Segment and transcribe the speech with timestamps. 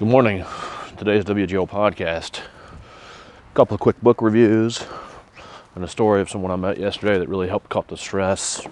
[0.00, 0.46] Good morning.
[0.96, 2.38] Today's WGO podcast.
[2.38, 4.82] A couple of quick book reviews
[5.74, 8.66] and a story of someone I met yesterday that really helped cut the stress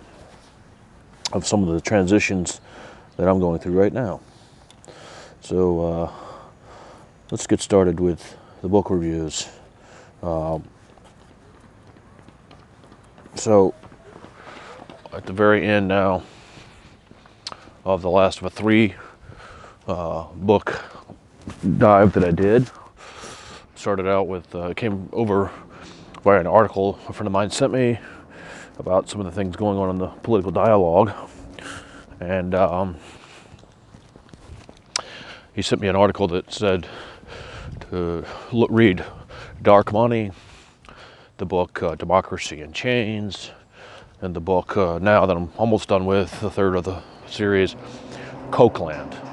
[1.34, 2.62] of some of the transitions
[3.18, 4.22] that I'm going through right now.
[5.42, 6.12] So uh,
[7.30, 9.50] let's get started with the book reviews.
[10.22, 10.64] Um,
[13.34, 13.74] so
[15.12, 16.22] at the very end now
[17.84, 18.94] of the last of a three
[19.86, 20.82] uh, book
[21.78, 22.70] dive that I did.
[23.74, 25.50] Started out with, uh, came over
[26.22, 27.98] via an article a friend of mine sent me
[28.78, 31.12] about some of the things going on in the political dialogue.
[32.20, 32.96] And um,
[35.54, 36.86] he sent me an article that said
[37.90, 39.04] to look, read
[39.62, 40.32] Dark Money,
[41.38, 43.50] the book uh, Democracy in Chains,
[44.20, 47.76] and the book uh, now that I'm almost done with, the third of the series,
[48.50, 49.27] Kochland.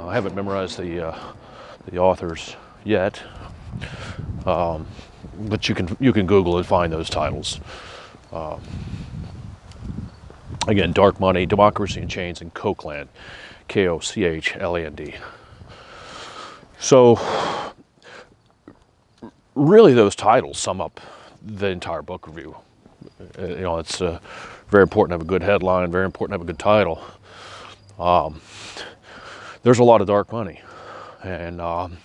[0.00, 1.18] Uh, I haven't memorized the uh,
[1.90, 3.20] the authors yet,
[4.46, 4.86] um,
[5.40, 7.60] but you can you can Google and find those titles.
[8.32, 8.60] Um,
[10.68, 13.08] again, Dark Money, Democracy in Chains, and Kochland,
[13.68, 15.14] K O C H L A N D.
[16.78, 17.20] So,
[19.54, 21.00] really, those titles sum up
[21.42, 22.56] the entire book review.
[23.38, 24.18] Uh, you know, it's uh,
[24.68, 27.02] very important to have a good headline, very important to have a good title.
[27.98, 28.40] Um,
[29.62, 30.60] there's a lot of dark money,
[31.22, 31.98] and um,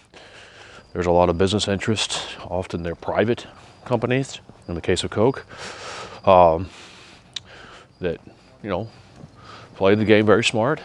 [0.94, 2.36] there's a lot of business interests.
[2.44, 3.48] Often they're private
[3.86, 4.40] companies.
[4.68, 5.46] In the case of Koch,
[6.28, 6.70] um,
[8.00, 8.20] that
[8.64, 8.90] you know
[9.76, 10.82] play the game very smart.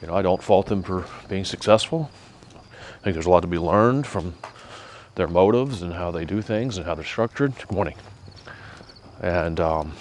[0.00, 2.10] You know, I don't fault them for being successful.
[2.54, 4.34] I think there's a lot to be learned from
[5.16, 7.56] their motives and how they do things and how they're structured.
[7.56, 7.96] Good morning.
[9.20, 9.92] And um,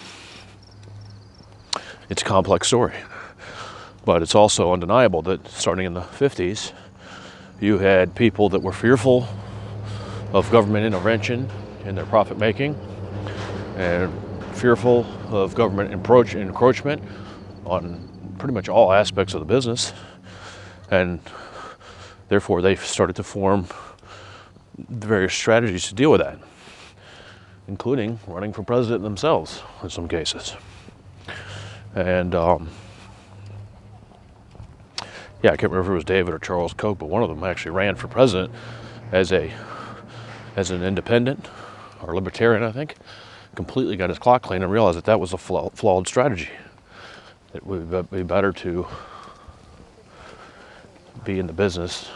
[2.09, 2.93] it's a complex story.
[4.07, 6.71] But it's also undeniable that starting in the 50s,
[7.59, 9.27] you had people that were fearful
[10.31, 11.49] of government intervention
[11.83, 12.79] in their profit making
[13.75, 14.09] and
[14.53, 17.03] fearful of government encroach- encroachment
[17.65, 18.07] on
[18.37, 19.91] pretty much all aspects of the business.
[20.89, 21.19] And
[22.29, 23.67] therefore, they started to form
[24.77, 26.39] various strategies to deal with that,
[27.67, 30.55] including running for president themselves in some cases.
[31.93, 32.69] And um,
[35.43, 37.43] yeah, I can't remember if it was David or Charles Koch, but one of them
[37.43, 38.51] actually ran for president
[39.11, 39.51] as a
[40.55, 41.47] as an independent
[42.01, 42.95] or libertarian, I think.
[43.55, 46.49] Completely got his clock clean and realized that that was a flaw, flawed strategy.
[47.53, 48.87] It would be better to
[51.23, 52.09] be in the business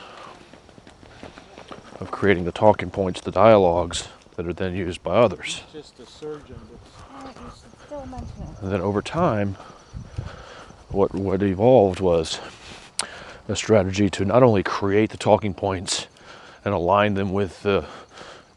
[1.99, 5.61] of creating the talking points, the dialogues that are then used by others.
[5.71, 6.59] Just a surgeon.
[8.61, 9.55] And then over time,
[10.89, 12.39] what what evolved was
[13.51, 16.07] a strategy to not only create the talking points
[16.63, 17.85] and align them with the,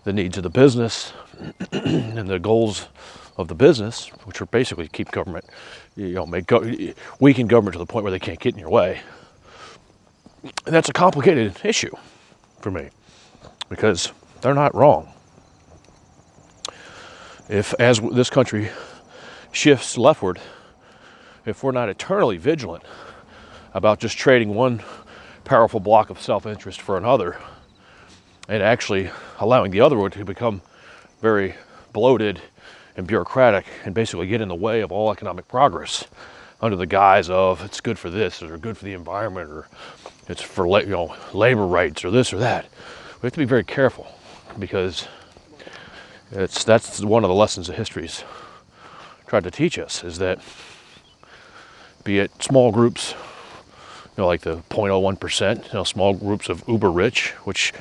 [0.05, 1.12] the needs of the business
[1.72, 2.88] and the goals
[3.37, 5.44] of the business, which are basically keep government,
[5.97, 6.77] you know, make go-
[7.19, 9.00] weaken government to the point where they can't get in your way.
[10.65, 11.94] And that's a complicated issue
[12.60, 12.91] for me
[13.69, 15.09] because they're not wrong.
[17.49, 18.71] If, as this country
[19.50, 20.41] shifts leftward,
[21.44, 22.84] if we're not eternally vigilant
[23.75, 24.83] about just trading one
[25.45, 27.37] powerful block of self interest for another
[28.49, 30.62] and actually allowing the other one to become
[31.21, 31.55] very
[31.93, 32.41] bloated
[32.97, 36.07] and bureaucratic and basically get in the way of all economic progress
[36.61, 39.69] under the guise of it's good for this or good for the environment or
[40.29, 42.67] it's for you know labor rights or this or that.
[43.21, 44.07] We have to be very careful
[44.59, 45.09] because
[46.31, 48.25] it's that's one of the lessons that history's
[49.27, 50.39] tried to teach us is that
[52.05, 53.15] be it small groups
[54.23, 57.73] know, like the 0.01%, you know, small groups of uber rich, which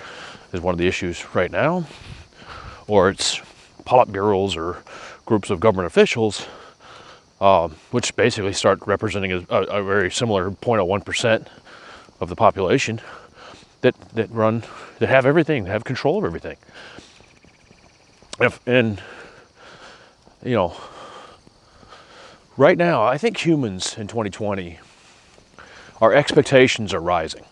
[0.51, 1.85] is one of the issues right now,
[2.87, 3.39] or it's
[3.85, 4.83] politburos or
[5.25, 6.47] groups of government officials,
[7.41, 11.47] uh, which basically start representing a, a, very similar 0.01%
[12.19, 13.01] of the population
[13.81, 14.63] that, that run,
[14.99, 16.57] that have everything, that have control of everything.
[18.39, 19.01] If, and,
[20.43, 20.75] you know,
[22.57, 24.79] right now, I think humans in 2020
[26.01, 27.43] our expectations are rising.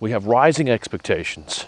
[0.00, 1.64] We have rising expectations.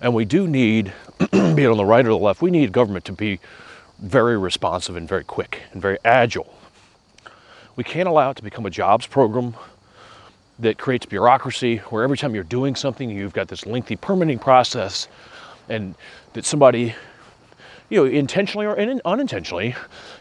[0.00, 3.04] And we do need, be it on the right or the left, we need government
[3.06, 3.40] to be
[3.98, 6.54] very responsive and very quick and very agile.
[7.76, 9.54] We can't allow it to become a jobs program
[10.58, 15.08] that creates bureaucracy where every time you're doing something, you've got this lengthy permitting process
[15.68, 15.94] and
[16.32, 16.94] that somebody
[17.90, 19.74] you know, intentionally or unintentionally,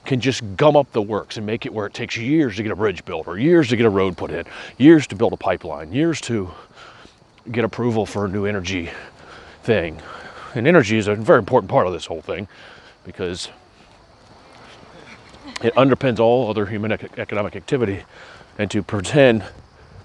[0.05, 2.71] can just gum up the works and make it where it takes years to get
[2.71, 4.45] a bridge built, or years to get a road put in,
[4.77, 6.49] years to build a pipeline, years to
[7.51, 8.89] get approval for a new energy
[9.63, 10.01] thing.
[10.55, 12.47] And energy is a very important part of this whole thing
[13.03, 13.49] because
[15.61, 18.03] it underpins all other human economic activity.
[18.57, 19.43] And to pretend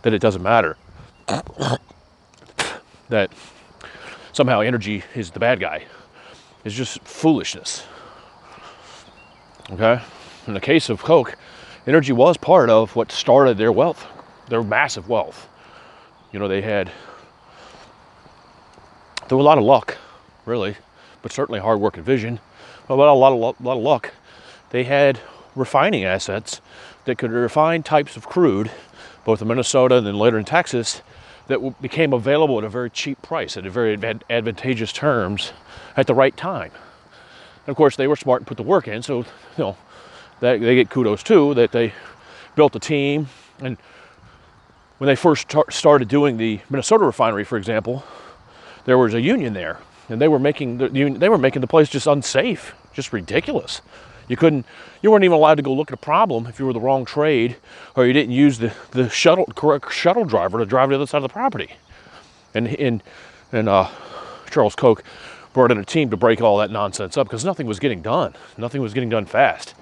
[0.03, 0.76] that it doesn't matter,
[3.08, 3.32] that
[4.32, 5.87] somehow energy is the bad guy,
[6.64, 7.85] is just foolishness.
[9.70, 10.00] Okay?
[10.47, 11.35] In the case of Koch,
[11.87, 14.06] energy was part of what started their wealth,
[14.49, 15.49] their massive wealth.
[16.32, 16.91] You know, they had
[19.29, 19.97] through a lot of luck,
[20.44, 20.76] really,
[21.23, 22.41] but certainly hard work and vision.
[22.88, 24.12] But a lot of, lot of luck.
[24.70, 25.20] They had
[25.55, 26.61] refining assets
[27.05, 28.70] that could refine types of crude,
[29.25, 31.03] both in Minnesota and then later in Texas,
[31.49, 33.94] that became available at a very cheap price, at a very
[34.31, 35.53] advantageous terms,
[35.97, 36.71] at the right time.
[37.67, 39.25] And of course, they were smart and put the work in, so you
[39.59, 39.77] know
[40.41, 41.93] that they get kudos too that they
[42.55, 43.29] built a team.
[43.61, 43.77] And
[44.99, 48.05] when they first started doing the Minnesota refinery, for example,
[48.85, 49.79] there was a union there,
[50.09, 53.81] and they were making the they were making the place just unsafe, just ridiculous.
[54.32, 54.64] You couldn't,
[55.02, 57.05] you weren't even allowed to go look at a problem if you were the wrong
[57.05, 57.56] trade,
[57.94, 61.06] or you didn't use the, the shuttle correct shuttle driver to drive to the other
[61.06, 61.73] side of the property.
[62.55, 63.02] And and
[63.52, 63.90] and uh,
[64.50, 65.05] Charles Koch
[65.52, 68.34] brought in a team to break all that nonsense up because nothing was getting done.
[68.56, 69.75] Nothing was getting done fast.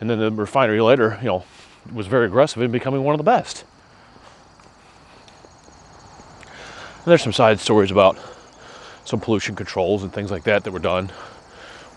[0.00, 1.44] And then the refinery later, you know,
[1.92, 3.66] was very aggressive in becoming one of the best.
[6.44, 8.16] And there's some side stories about
[9.04, 11.12] some pollution controls and things like that that were done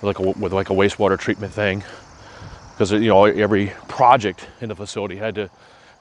[0.01, 1.83] with like a, with like a wastewater treatment thing
[2.81, 5.51] because you know every project in the facility had to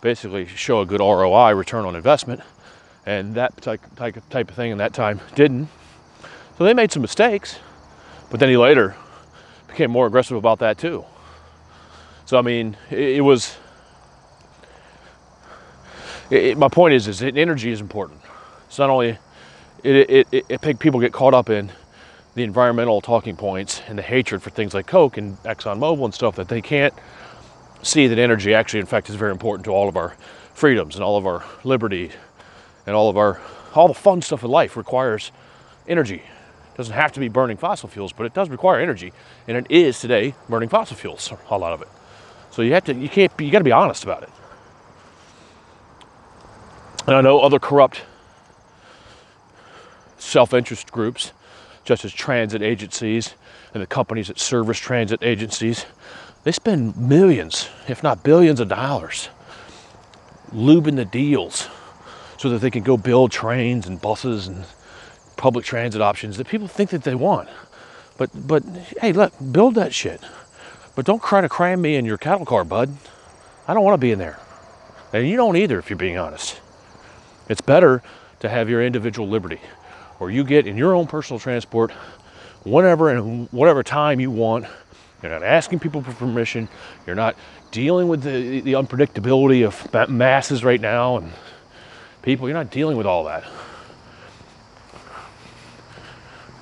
[0.00, 2.41] basically show a good ROI return on investment
[3.05, 5.69] and that type, type, of thing in that time didn't.
[6.56, 7.59] So they made some mistakes
[8.31, 8.97] but then he later
[9.69, 11.05] became more aggressive about that too.
[12.25, 13.59] So I mean it, it was
[16.31, 18.23] it, my point is is energy is important.
[18.69, 19.19] It's not only
[19.85, 21.71] it, it, it people get caught up in
[22.35, 26.37] the environmental talking points and the hatred for things like Koch and ExxonMobil and stuff
[26.37, 26.94] that they can't
[27.82, 30.17] see that energy actually, in fact, is very important to all of our
[30.55, 32.11] freedoms and all of our liberty
[32.87, 33.41] and all of our
[33.75, 35.31] all the fun stuff in life requires
[35.87, 36.17] energy.
[36.17, 39.12] It doesn't have to be burning fossil fuels, but it does require energy,
[39.47, 41.88] and it is today burning fossil fuels, a lot of it.
[42.50, 44.31] So you have to, you can't, be, you got to be honest about it.
[47.06, 48.03] And I know other corrupt
[50.19, 51.32] self interest groups,
[51.85, 53.35] such as transit agencies
[53.75, 55.87] and the companies that service transit agencies,
[56.44, 59.29] they spend millions, if not billions of dollars,
[60.53, 61.69] lubing the deals
[62.38, 64.65] so that they can go build trains and buses and
[65.37, 67.49] public transit options that people think that they want.
[68.17, 68.62] But but
[69.00, 70.21] hey, look, build that shit.
[70.94, 72.94] But don't try to cram me in your cattle car, bud.
[73.67, 74.38] I don't want to be in there.
[75.12, 76.61] And you don't either if you're being honest.
[77.49, 78.03] It's better
[78.41, 79.61] to have your individual liberty
[80.20, 81.90] or you get in your own personal transport
[82.62, 84.67] whenever and whatever time you want.
[85.22, 86.69] You're not asking people for permission.
[87.06, 87.37] You're not
[87.70, 91.32] dealing with the, the unpredictability of masses right now and
[92.22, 92.49] people.
[92.49, 93.44] You're not dealing with all that.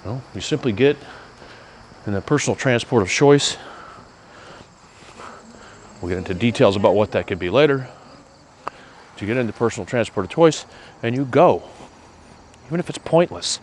[0.05, 0.97] No, you simply get
[2.07, 3.57] in the personal transport of choice.
[6.01, 7.89] We'll get into details about what that could be later.
[9.19, 10.65] You get into personal transport of choice
[11.03, 11.65] and you go
[12.69, 13.61] even if it's pointless.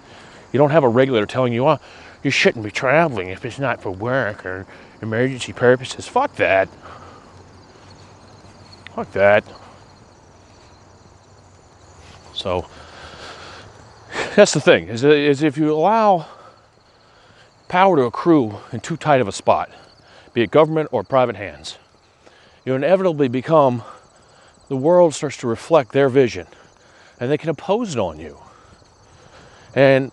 [0.51, 1.79] You don't have a regulator telling you, oh,
[2.23, 4.65] you shouldn't be traveling if it's not for work or
[5.01, 6.07] emergency purposes.
[6.07, 6.67] Fuck that.
[8.95, 9.43] Fuck that.
[12.33, 12.65] So
[14.35, 16.25] that's the thing is, is if you allow
[17.67, 19.69] power to accrue in too tight of a spot,
[20.33, 21.77] be it government or private hands,
[22.65, 23.83] you inevitably become
[24.67, 26.47] the world starts to reflect their vision
[27.19, 28.37] and they can impose it on you.
[29.75, 30.11] And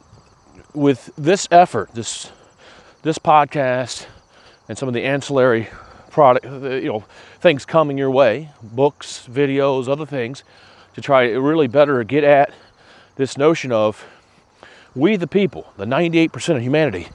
[0.74, 2.30] with this effort, this
[3.02, 4.06] this podcast,
[4.68, 5.68] and some of the ancillary
[6.10, 7.04] product, uh, you know,
[7.40, 10.44] things coming your way, books, videos, other things,
[10.94, 12.52] to try to really better get at
[13.16, 14.04] this notion of
[14.94, 17.08] we the people, the 98% of humanity,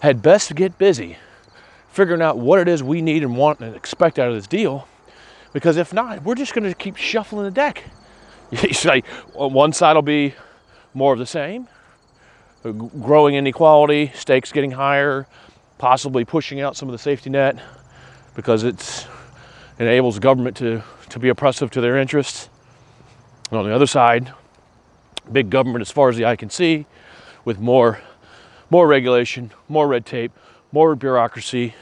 [0.00, 1.16] had best get busy
[1.88, 4.88] figuring out what it is we need and want and expect out of this deal.
[5.52, 7.84] Because if not, we're just going to keep shuffling the deck.
[8.50, 9.02] You say
[9.40, 10.34] uh, one side will be
[10.92, 11.68] more of the same,
[12.62, 15.26] growing inequality, stakes getting higher,
[15.78, 17.58] possibly pushing out some of the safety net
[18.34, 19.06] because it
[19.78, 22.48] enables government to, to be oppressive to their interests.
[23.50, 24.32] And on the other side,
[25.30, 26.86] big government as far as the eye can see,
[27.44, 28.00] with more,
[28.70, 30.32] more regulation, more red tape,
[30.70, 31.74] more bureaucracy,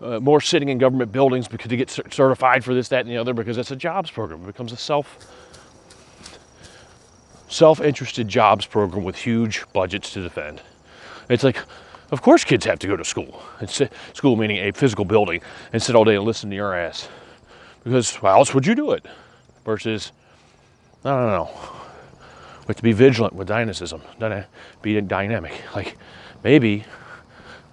[0.00, 3.16] uh, more sitting in government buildings because to get certified for this, that, and the
[3.16, 4.42] other because it's a jobs program.
[4.42, 5.32] It becomes a self
[7.50, 10.62] self-interested jobs program with huge budgets to defend.
[11.28, 11.58] It's like,
[12.12, 13.42] of course, kids have to go to school.
[13.60, 15.42] It's uh, school meaning a physical building
[15.72, 17.08] and sit all day and listen to your ass.
[17.84, 19.04] Because how else would you do it?
[19.64, 20.12] Versus,
[21.04, 21.50] I don't know.
[22.60, 24.00] We have to be vigilant with dynamism,
[24.82, 25.60] be dynamic.
[25.74, 25.98] Like
[26.44, 26.84] maybe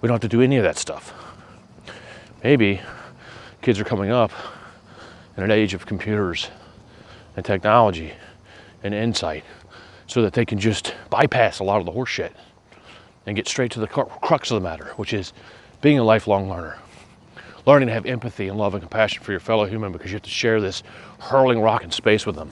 [0.00, 1.14] we don't have to do any of that stuff.
[2.42, 2.80] Maybe
[3.62, 4.32] kids are coming up
[5.36, 6.48] in an age of computers
[7.36, 8.12] and technology
[8.82, 9.44] and insight
[10.08, 12.32] so that they can just bypass a lot of the horseshit
[13.26, 15.32] and get straight to the crux of the matter, which is
[15.80, 16.78] being a lifelong learner.
[17.66, 20.22] Learning to have empathy and love and compassion for your fellow human because you have
[20.22, 20.82] to share this
[21.18, 22.50] hurling rock in space with them.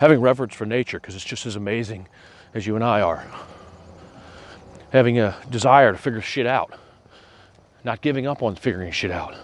[0.00, 2.06] Having reverence for nature because it's just as amazing
[2.52, 3.24] as you and I are.
[4.92, 6.78] Having a desire to figure shit out.
[7.82, 9.34] Not giving up on figuring shit out.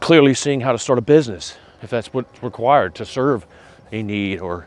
[0.00, 3.46] Clearly seeing how to start a business if that's what's required to serve
[3.92, 4.66] a need or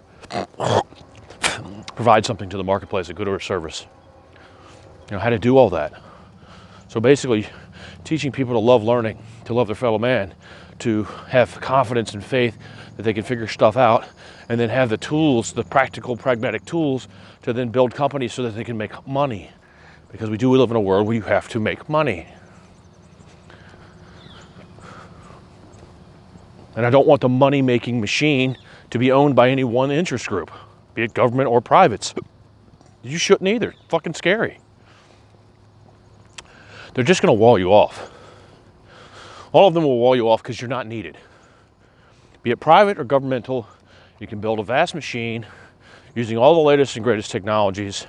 [1.96, 3.86] provide something to the marketplace, a good or a service.
[5.10, 5.94] You know, how to do all that.
[6.88, 7.48] So basically,
[8.04, 10.34] teaching people to love learning, to love their fellow man,
[10.80, 12.58] to have confidence and faith
[12.98, 14.06] that they can figure stuff out,
[14.50, 17.08] and then have the tools, the practical, pragmatic tools,
[17.44, 19.50] to then build companies so that they can make money.
[20.12, 22.28] Because we do live in a world where you have to make money.
[26.76, 28.58] And I don't want the money making machine
[28.92, 30.52] to be owned by any one interest group,
[30.94, 32.14] be it government or privates.
[33.02, 33.74] You shouldn't either.
[33.90, 34.60] Fucking scary.
[36.94, 38.12] They're just going to wall you off.
[39.54, 41.18] All of them will wall you off because you're not needed.
[42.44, 43.68] Be it private or governmental,
[44.20, 45.46] you can build a vast machine
[46.16, 48.08] using all the latest and greatest technologies,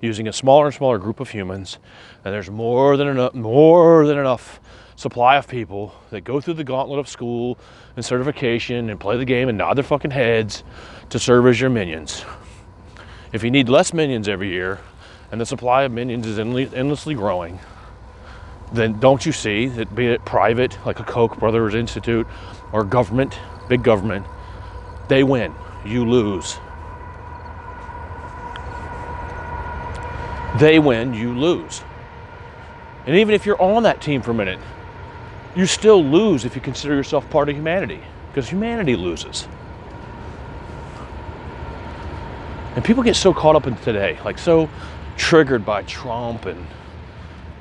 [0.00, 1.78] using a smaller and smaller group of humans,
[2.24, 4.60] and there's more than enough, more than enough
[4.98, 7.56] supply of people that go through the gauntlet of school
[7.94, 10.64] and certification and play the game and nod their fucking heads
[11.08, 12.24] to serve as your minions.
[13.32, 14.80] If you need less minions every year
[15.30, 17.60] and the supply of minions is endlessly growing,
[18.72, 22.26] then don't you see that be it private, like a Koch Brothers Institute,
[22.72, 23.38] or government,
[23.68, 24.26] big government,
[25.06, 25.54] they win,
[25.86, 26.58] you lose.
[30.58, 31.84] They win, you lose.
[33.06, 34.58] And even if you're on that team for a minute,
[35.56, 39.48] you still lose if you consider yourself part of humanity, because humanity loses.
[42.76, 44.68] And people get so caught up in today, like so
[45.16, 46.64] triggered by Trump and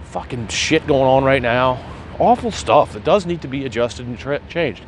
[0.04, 1.84] fucking shit going on right now.
[2.20, 4.84] Awful stuff that does need to be adjusted and tra- changed.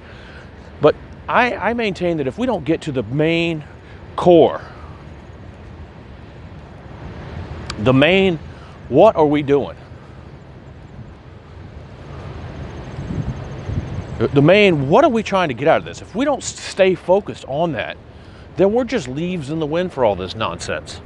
[0.82, 0.96] But
[1.28, 3.64] I, I maintain that if we don't get to the main
[4.16, 4.62] core,
[7.80, 8.40] the main,
[8.90, 9.78] what are we doing?
[14.20, 16.02] The main, what are we trying to get out of this?
[16.02, 17.96] If we don't stay focused on that,
[18.58, 21.00] then we're just leaves in the wind for all this nonsense.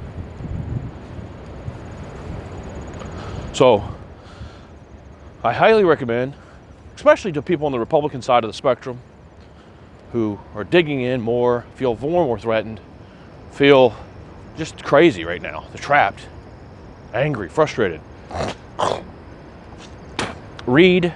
[3.52, 3.88] So,
[5.44, 6.34] I highly recommend,
[6.96, 8.98] especially to people on the Republican side of the spectrum
[10.10, 12.80] who are digging in more, feel more more threatened,
[13.52, 13.94] feel
[14.56, 15.66] just crazy right now.
[15.72, 16.26] They're trapped,
[17.12, 18.00] angry, frustrated.
[20.66, 21.12] Read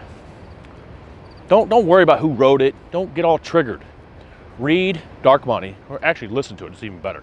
[1.48, 2.74] don't don't worry about who wrote it.
[2.90, 3.82] Don't get all triggered.
[4.58, 6.72] Read Dark Money, or actually listen to it.
[6.72, 7.22] It's even better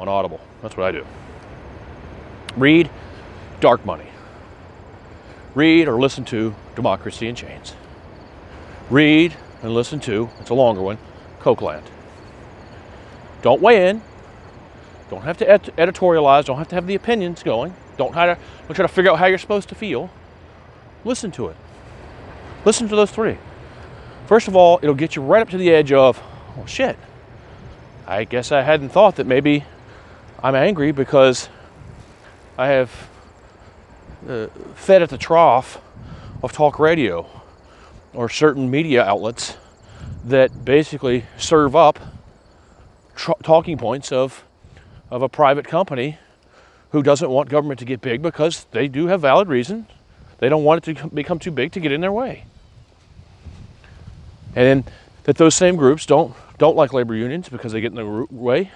[0.00, 0.40] on Audible.
[0.62, 1.06] That's what I do.
[2.56, 2.90] Read
[3.60, 4.06] Dark Money.
[5.54, 7.74] Read or listen to Democracy in Chains.
[8.90, 10.98] Read and listen to, it's a longer one,
[11.40, 11.82] Kochland.
[13.42, 14.02] Don't weigh in.
[15.08, 16.44] Don't have to ed- editorialize.
[16.44, 17.74] Don't have to have the opinions going.
[17.96, 20.10] Don't, try to, don't try to figure out how you're supposed to feel.
[21.04, 21.56] Listen to it.
[22.64, 23.38] Listen to those three.
[24.26, 26.20] First of all, it'll get you right up to the edge of,
[26.58, 26.98] oh shit,
[28.08, 29.64] I guess I hadn't thought that maybe
[30.42, 31.48] I'm angry because
[32.58, 33.08] I have
[34.28, 35.80] uh, fed at the trough
[36.42, 37.24] of talk radio
[38.14, 39.56] or certain media outlets
[40.24, 42.00] that basically serve up
[43.14, 44.44] tr- talking points of,
[45.08, 46.18] of a private company
[46.90, 49.86] who doesn't want government to get big because they do have valid reason.
[50.38, 52.44] They don't want it to become too big to get in their way
[54.56, 54.92] and then
[55.24, 58.70] that those same groups don't don't like labor unions because they get in the way,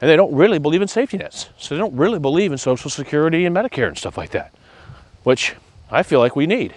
[0.00, 1.48] and they don't really believe in safety nets.
[1.58, 4.54] So they don't really believe in Social Security and Medicare and stuff like that,
[5.24, 5.54] which
[5.90, 6.74] I feel like we need.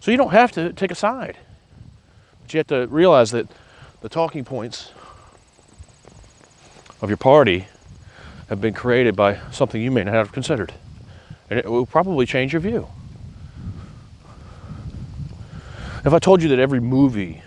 [0.00, 1.38] So you don't have to take a side,
[2.42, 3.48] but you have to realize that
[4.02, 4.92] the talking points
[7.00, 7.66] of your party
[8.48, 10.72] have been created by something you may not have considered.
[11.48, 12.86] And it will probably change your view.
[16.06, 17.42] If I told you that every movie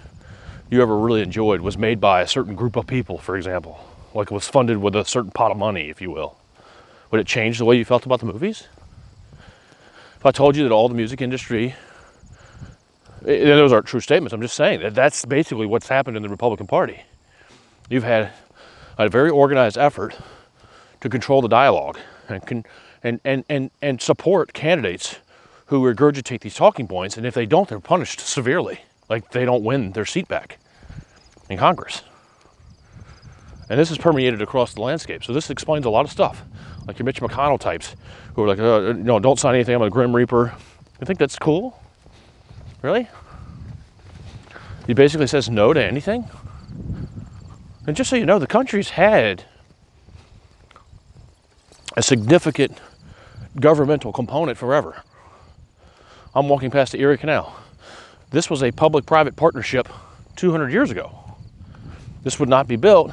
[0.69, 3.79] you ever really enjoyed was made by a certain group of people, for example,
[4.13, 6.37] like it was funded with a certain pot of money, if you will,
[7.09, 8.67] would it change the way you felt about the movies?
[10.17, 11.73] If I told you that all the music industry,
[13.21, 16.67] those aren't true statements, I'm just saying that that's basically what's happened in the Republican
[16.67, 17.03] Party.
[17.89, 18.29] You've had
[18.97, 20.17] a very organized effort
[20.99, 21.97] to control the dialogue
[22.27, 22.65] and,
[23.03, 25.15] and, and, and, and support candidates
[25.69, 29.63] who regurgitate these talking points, and if they don't, they're punished severely, like they don't
[29.63, 30.57] win their seat back
[31.47, 32.01] in Congress.
[33.69, 35.23] And this is permeated across the landscape.
[35.23, 36.43] So this explains a lot of stuff,
[36.87, 37.95] like your Mitch McConnell types,
[38.33, 39.75] who are like, uh, no, don't sign anything.
[39.75, 40.55] I'm a Grim Reaper.
[40.99, 41.79] You think that's cool?
[42.81, 43.07] Really?
[44.87, 46.27] He basically says no to anything.
[47.85, 49.43] And just so you know, the country's had
[51.95, 52.79] a significant
[53.59, 55.03] governmental component forever.
[56.35, 57.55] I'm walking past the Erie Canal.
[58.29, 59.89] This was a public private partnership
[60.35, 61.11] 200 years ago.
[62.23, 63.11] This would not be built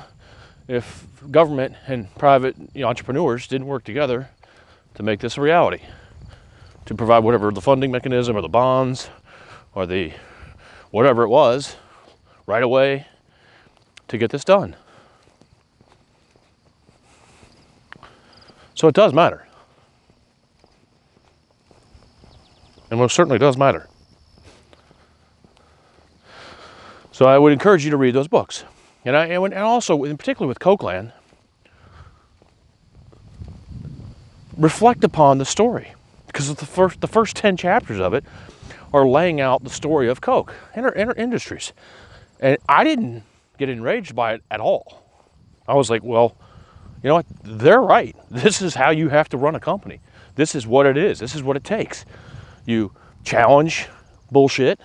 [0.69, 4.29] if government and private you know, entrepreneurs didn't work together
[4.95, 5.81] to make this a reality,
[6.85, 9.09] to provide whatever the funding mechanism or the bonds
[9.75, 10.13] or the
[10.91, 11.77] whatever it was
[12.47, 13.07] right away
[14.09, 14.77] to get this done.
[18.75, 19.46] So it does matter.
[22.91, 23.89] And most certainly does matter.
[27.13, 28.65] So I would encourage you to read those books.
[29.05, 31.13] And, I, and also, in particular with Kochland,
[34.57, 35.95] reflect upon the story.
[36.27, 38.25] Because the first, the first 10 chapters of it
[38.93, 41.73] are laying out the story of Koch and her, and our industries.
[42.41, 43.23] And I didn't
[43.59, 45.03] get enraged by it at all.
[45.67, 46.37] I was like, well,
[47.03, 47.27] you know what?
[47.43, 48.15] They're right.
[48.31, 50.01] This is how you have to run a company.
[50.35, 51.19] This is what it is.
[51.19, 52.05] This is what it takes.
[52.67, 52.93] You
[53.25, 53.89] challenge
[54.31, 54.81] bullshit.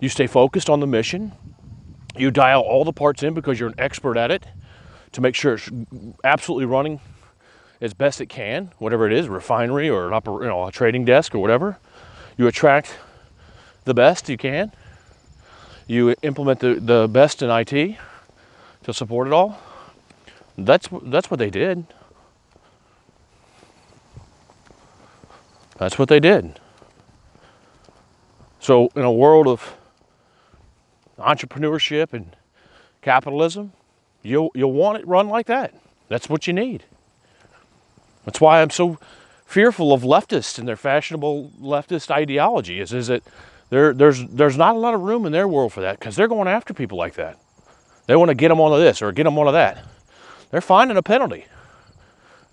[0.00, 1.32] You stay focused on the mission.
[2.16, 4.46] You dial all the parts in because you're an expert at it
[5.12, 5.68] to make sure it's
[6.24, 7.00] absolutely running
[7.80, 11.04] as best it can, whatever it is, refinery or an upper, you know, a trading
[11.04, 11.78] desk or whatever.
[12.36, 12.96] You attract
[13.84, 14.72] the best you can.
[15.86, 17.96] You implement the, the best in IT
[18.84, 19.58] to support it all.
[20.56, 21.86] That's that's what they did.
[25.80, 26.60] That's what they did.
[28.60, 29.74] So in a world of
[31.18, 32.36] entrepreneurship and
[33.00, 33.72] capitalism,
[34.22, 35.74] you'll you'll want it run like that.
[36.08, 36.84] That's what you need.
[38.26, 38.98] That's why I'm so
[39.46, 42.78] fearful of leftists and their fashionable leftist ideology.
[42.78, 43.22] Is is that
[43.70, 46.28] there there's there's not a lot of room in their world for that because they're
[46.28, 47.38] going after people like that.
[48.04, 49.82] They want to get them onto this or get them onto that.
[50.50, 51.46] They're finding a penalty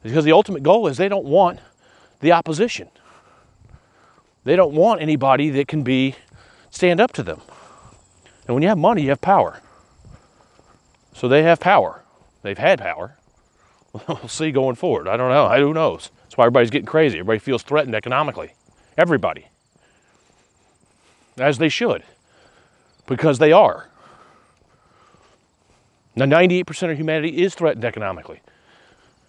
[0.02, 1.60] because the ultimate goal is they don't want
[2.22, 2.88] the opposition.
[4.48, 6.16] They don't want anybody that can be
[6.70, 7.42] stand up to them.
[8.48, 9.60] And when you have money, you have power.
[11.14, 12.02] So they have power.
[12.44, 13.18] They've had power.
[14.08, 15.08] We'll see going forward.
[15.08, 15.50] I don't know.
[15.50, 16.12] Who knows?
[16.24, 17.20] That's why everybody's getting crazy.
[17.20, 18.54] Everybody feels threatened economically.
[18.98, 19.48] Everybody.
[21.38, 22.04] As they should.
[23.06, 23.90] Because they are.
[26.16, 28.42] Now, 98% of humanity is threatened economically.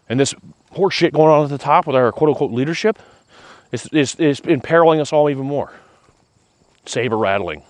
[0.09, 0.35] And this
[0.74, 2.98] horseshit going on at the top with our quote unquote leadership
[3.72, 5.72] is, is, is imperiling us all even more.
[6.87, 7.62] Saber rattling.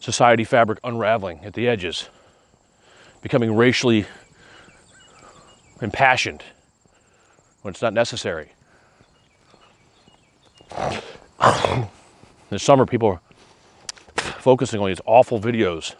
[0.00, 2.08] Society fabric unraveling at the edges.
[3.22, 4.06] Becoming racially
[5.80, 6.42] impassioned
[7.62, 8.52] when it's not necessary.
[12.50, 13.20] this summer, people are
[14.16, 15.94] focusing on these awful videos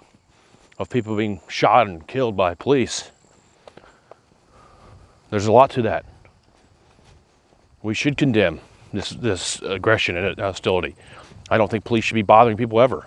[0.79, 3.11] of people being shot and killed by police.
[5.31, 6.05] There's a lot to that.
[7.85, 8.61] We should condemn
[8.95, 10.97] this, this aggression and hostility.
[11.51, 13.07] I don't think police should be bothering people ever.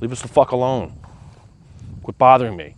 [0.00, 0.92] Leave us the fuck alone.
[2.02, 2.74] Quit bothering me.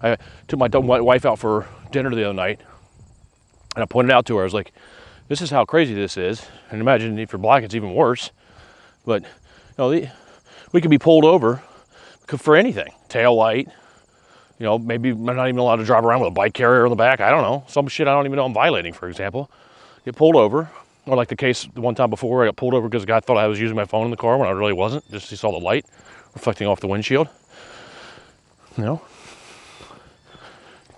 [0.00, 2.60] I took my wife out for dinner the other night,
[3.74, 4.72] and I pointed out to her, I was like,
[5.26, 6.46] this is how crazy this is.
[6.70, 8.30] And imagine if you're black, it's even worse.
[9.04, 9.28] But, you
[9.78, 10.08] know,
[10.70, 11.64] we could be pulled over
[12.28, 13.68] for anything tail light.
[14.60, 16.90] You know, maybe I'm not even allowed to drive around with a bike carrier in
[16.90, 17.20] the back.
[17.20, 17.64] I don't know.
[17.66, 19.50] Some shit I don't even know I'm violating, for example.
[20.06, 20.70] Get pulled over.
[21.04, 23.20] Or like the case the one time before, I got pulled over because a guy
[23.20, 25.08] thought I was using my phone in the car when I really wasn't.
[25.10, 25.84] Just he saw the light
[26.34, 27.28] reflecting off the windshield.
[28.76, 29.02] You know,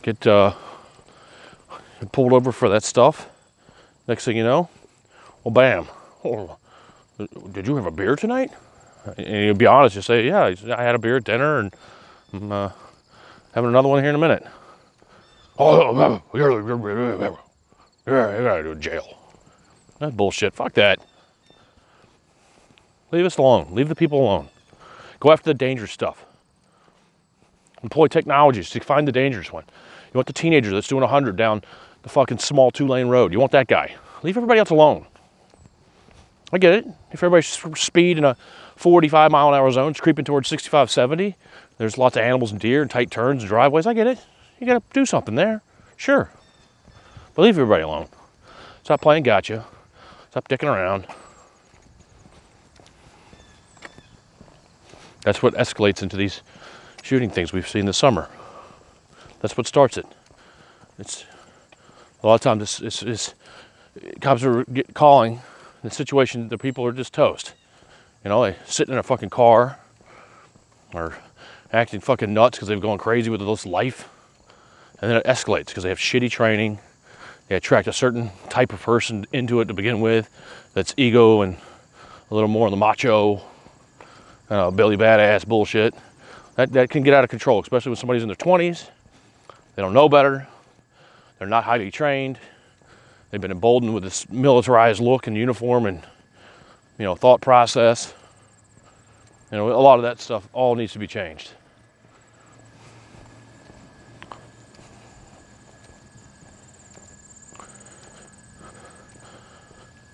[0.03, 0.55] get uh,
[2.12, 3.29] pulled over for that stuff.
[4.07, 4.68] Next thing you know,
[5.44, 5.87] well, bam.
[6.25, 6.59] Oh,
[7.53, 8.51] did you have a beer tonight?
[9.16, 11.75] And you'll be honest, you say, yeah, I had a beer at dinner and
[12.33, 12.71] I'm uh,
[13.55, 14.47] having another one here in a minute.
[15.59, 15.92] Oh,
[18.09, 19.18] you're, you're, you're, you're, jail.
[19.99, 20.55] That bullshit.
[20.55, 20.99] Fuck that.
[23.11, 23.68] Leave us alone.
[23.73, 24.49] Leave the people alone.
[25.21, 26.25] Go after the dangerous stuff.
[27.83, 29.64] Employ technologies to find the dangerous one.
[30.12, 31.62] You want the teenager that's doing 100 down
[32.03, 33.33] the fucking small two lane road.
[33.33, 33.94] You want that guy.
[34.23, 35.07] Leave everybody else alone.
[36.53, 36.87] I get it.
[37.12, 37.47] If everybody's
[37.79, 38.37] speed in a
[38.77, 41.37] 45 mile an hour zone, it's creeping towards 65, 70,
[41.77, 43.87] there's lots of animals and deer and tight turns and driveways.
[43.87, 44.18] I get it.
[44.59, 45.62] You got to do something there.
[45.97, 46.31] Sure.
[47.38, 48.09] But leave everybody alone.
[48.83, 49.64] Stop playing gotcha.
[50.29, 51.07] Stop dicking around.
[55.22, 56.42] That's what escalates into these
[57.01, 58.29] shooting things we've seen this summer.
[59.38, 60.07] That's what starts it.
[60.98, 61.27] It's
[62.24, 63.35] a lot of times it's, it's, it's
[64.20, 65.40] cops are calling
[65.85, 67.55] the situation the people are just toast.
[68.24, 69.79] You know, they sit in a fucking car
[70.92, 71.16] or
[71.72, 74.09] acting fucking nuts because they've gone crazy with this life.
[75.01, 76.81] And then it escalates because they have shitty training.
[77.48, 80.28] They attract a certain type of person into it to begin with
[80.74, 81.56] that's ego and
[82.30, 83.42] a little more on the macho,
[84.50, 85.94] uh, Billy Badass bullshit.
[86.56, 88.90] That, that can get out of control, especially when somebody's in their 20s.
[89.76, 90.46] They don't know better.
[91.38, 92.38] They're not highly trained.
[93.30, 96.02] They've been emboldened with this militarized look and uniform and
[96.98, 98.12] you know thought process.
[99.50, 101.52] You know, a lot of that stuff all needs to be changed.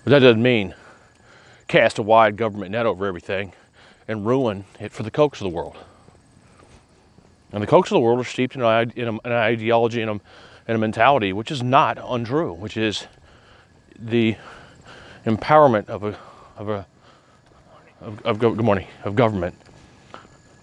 [0.05, 0.75] But that doesn't mean
[1.67, 3.53] cast a wide government net over everything
[4.07, 5.75] and ruin it for the Kochs of the world.
[7.51, 10.21] And the Kochs of the world are steeped in, an ideology and a,
[10.67, 13.07] and a mentality which is not untrue, which is
[13.97, 14.35] the
[15.25, 16.19] empowerment of a,
[16.55, 16.85] of a
[18.01, 19.55] of, of, good morning of government,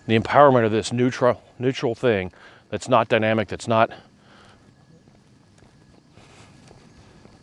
[0.07, 2.31] the empowerment of this neutral neutral thing
[2.69, 3.91] that's not dynamic, that's not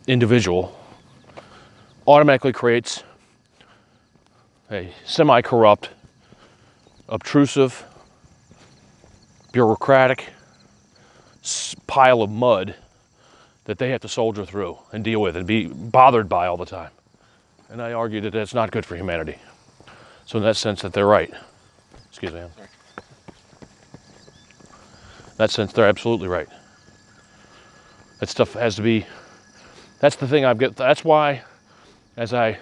[0.06, 0.79] individual,
[2.10, 3.04] automatically creates
[4.68, 5.90] a semi-corrupt,
[7.08, 7.84] obtrusive,
[9.52, 10.30] bureaucratic
[11.86, 12.74] pile of mud
[13.64, 16.66] that they have to soldier through and deal with and be bothered by all the
[16.66, 16.90] time.
[17.68, 19.38] And I argue that that's not good for humanity.
[20.26, 21.32] So in that sense that they're right.
[22.08, 22.40] Excuse me.
[22.40, 22.50] In
[25.36, 26.48] that sense they're absolutely right.
[28.18, 29.06] That stuff has to be
[30.00, 31.42] that's the thing I've got that's why
[32.16, 32.58] as I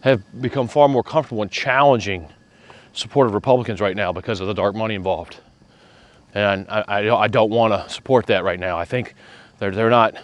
[0.00, 2.28] have become far more comfortable in challenging
[2.92, 5.40] supportive Republicans right now because of the dark money involved.
[6.34, 8.78] And I, I, I don't want to support that right now.
[8.78, 9.14] I think
[9.58, 10.14] they're, they're not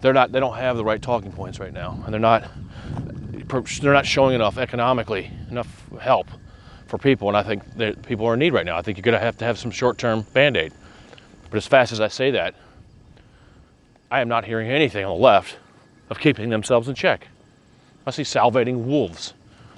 [0.00, 2.48] they're not they don't have the right talking points right now, and they're not
[3.80, 6.28] they're not showing enough economically enough help
[6.86, 7.28] for people.
[7.28, 8.76] And I think that people are in need right now.
[8.76, 10.72] I think you're going to have to have some short-term band-aid.
[11.50, 12.54] But as fast as I say that,
[14.10, 15.56] I am not hearing anything on the left
[16.10, 17.28] of keeping themselves in check.
[18.06, 19.34] I see salivating wolves.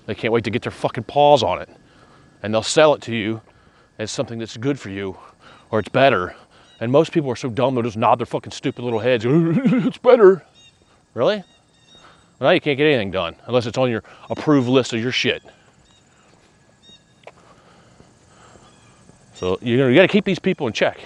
[0.06, 1.68] They can't wait to get their fucking paws on it
[2.42, 3.40] and they'll sell it to you
[3.98, 5.16] as something that's good for you
[5.70, 6.34] or it's better.
[6.80, 9.24] And most people are so dumb they'll just nod their fucking stupid little heads.
[9.28, 10.44] it's better.
[11.14, 11.42] Really?
[12.38, 15.12] Well, now you can't get anything done unless it's on your approved list of your
[15.12, 15.42] shit.
[19.34, 21.00] So you know you got to keep these people in check.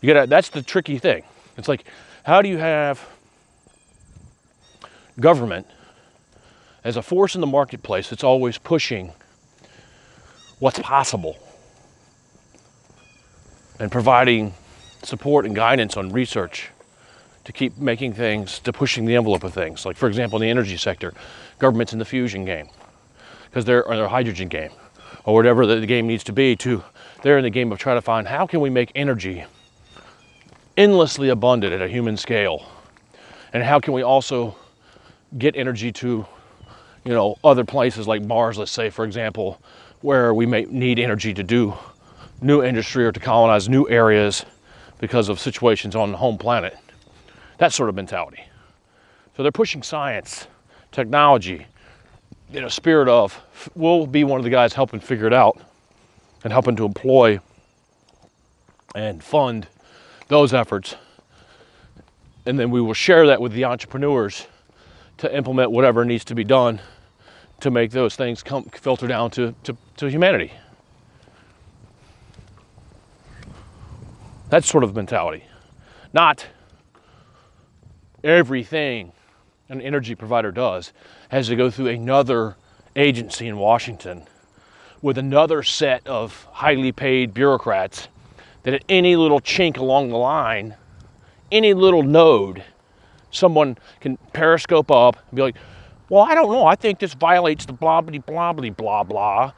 [0.00, 0.26] You got to.
[0.26, 1.22] That's the tricky thing.
[1.56, 1.84] It's like,
[2.26, 3.08] how do you have
[5.20, 5.64] government
[6.82, 9.12] as a force in the marketplace that's always pushing
[10.58, 11.36] what's possible
[13.78, 14.52] and providing
[15.04, 16.70] support and guidance on research
[17.44, 19.86] to keep making things, to pushing the envelope of things.
[19.86, 21.14] Like, for example, in the energy sector,
[21.60, 22.66] government's in the fusion game
[23.44, 24.72] because they're in their hydrogen game
[25.24, 26.82] or whatever the game needs to be to
[27.22, 29.44] they're in the game of trying to find how can we make energy
[30.76, 32.66] endlessly abundant at a human scale
[33.52, 34.56] and how can we also
[35.38, 36.26] get energy to
[37.04, 39.60] you know other places like mars let's say for example
[40.02, 41.74] where we may need energy to do
[42.40, 44.44] new industry or to colonize new areas
[44.98, 46.76] because of situations on the home planet.
[47.58, 48.44] That sort of mentality.
[49.36, 50.46] So they're pushing science,
[50.92, 51.66] technology,
[52.52, 53.40] in a spirit of
[53.74, 55.60] we'll be one of the guys helping figure it out
[56.44, 57.40] and helping to employ
[58.94, 59.66] and fund
[60.28, 60.96] those efforts.
[62.44, 64.46] And then we will share that with the entrepreneurs
[65.18, 66.80] to implement whatever needs to be done
[67.60, 70.52] to make those things come filter down to, to, to humanity.
[74.50, 75.44] That sort of mentality.
[76.12, 76.46] Not
[78.22, 79.12] everything
[79.68, 80.92] an energy provider does
[81.28, 82.56] has to go through another
[82.94, 84.26] agency in Washington
[85.02, 88.08] with another set of highly paid bureaucrats
[88.66, 90.74] that at any little chink along the line,
[91.52, 92.64] any little node,
[93.30, 95.54] someone can periscope up and be like,
[96.08, 96.66] well, I don't know.
[96.66, 99.52] I think this violates the blah blah blah blah blah blah,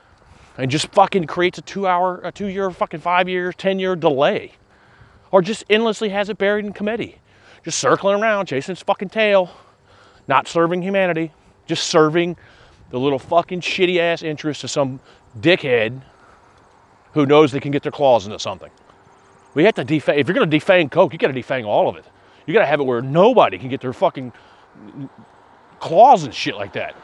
[0.58, 4.52] and just fucking creates a two-hour, a two-year, fucking five-year, ten-year delay,
[5.30, 7.18] or just endlessly has it buried in committee,
[7.64, 9.50] just circling around, chasing its fucking tail,
[10.26, 11.32] not serving humanity,
[11.64, 12.36] just serving
[12.90, 15.00] the little fucking shitty ass interests of some
[15.40, 16.02] dickhead
[17.14, 18.70] who knows they can get their claws into something.
[19.54, 20.18] We have to defang.
[20.18, 22.04] If you're going to defang Koch, you got to defang all of it.
[22.46, 24.32] You got to have it where nobody can get their fucking
[25.80, 26.94] claws and shit like that.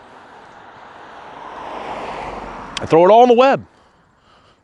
[2.86, 3.66] Throw it all on the web.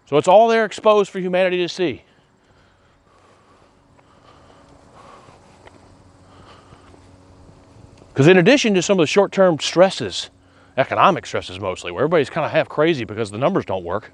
[0.06, 2.02] So it's all there exposed for humanity to see.
[8.08, 10.30] Because in addition to some of the short-term stresses,
[10.76, 14.12] economic stresses mostly, where everybody's kind of half crazy because the numbers don't work,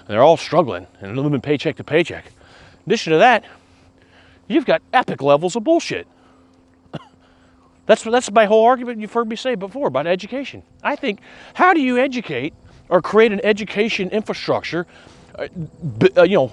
[0.00, 2.26] and they're all struggling and living paycheck to paycheck.
[2.88, 3.44] In addition to that,
[4.46, 6.08] you've got epic levels of bullshit.
[7.84, 10.62] that's that's my whole argument you've heard me say before about education.
[10.82, 11.20] I think
[11.52, 12.54] how do you educate
[12.88, 14.86] or create an education infrastructure?
[15.34, 15.48] Uh,
[16.16, 16.52] uh, you know,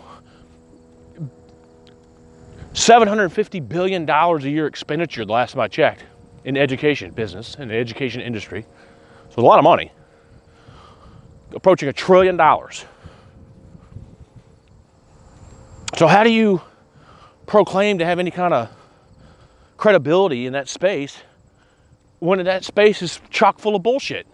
[2.74, 5.24] seven hundred fifty billion dollars a year expenditure.
[5.24, 6.04] The last time I checked
[6.44, 8.66] in education business in the education industry,
[9.30, 9.90] so a lot of money,
[11.54, 12.84] approaching a trillion dollars.
[15.94, 16.62] So, how do you
[17.46, 18.70] proclaim to have any kind of
[19.78, 21.18] credibility in that space
[22.20, 24.28] when that space is chock full of bullshit?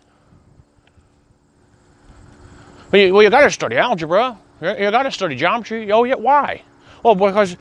[2.91, 4.37] Well, you, well, you got to study algebra.
[4.61, 5.91] You, got to study geometry.
[5.91, 6.15] Oh, yeah.
[6.15, 6.63] Why?
[7.03, 7.57] Well, because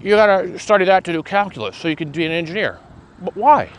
[0.00, 2.78] you got to study that to do calculus so you can be an engineer.
[3.20, 3.70] But why?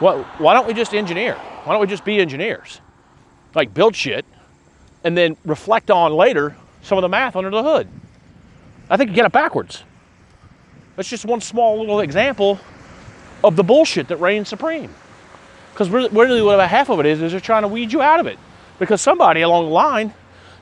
[0.00, 1.34] Well, why don't we just engineer?
[1.34, 2.80] Why don't we just be engineers?
[3.54, 4.24] Like build shit
[5.04, 7.88] and then reflect on later some of the math under the hood.
[8.88, 9.84] I think you get it backwards.
[10.96, 12.58] That's just one small little example
[13.44, 14.92] of the bullshit that reigns supreme.
[15.72, 18.20] Because really, what about half of it is, is they're trying to weed you out
[18.20, 18.38] of it.
[18.78, 20.12] Because somebody along the line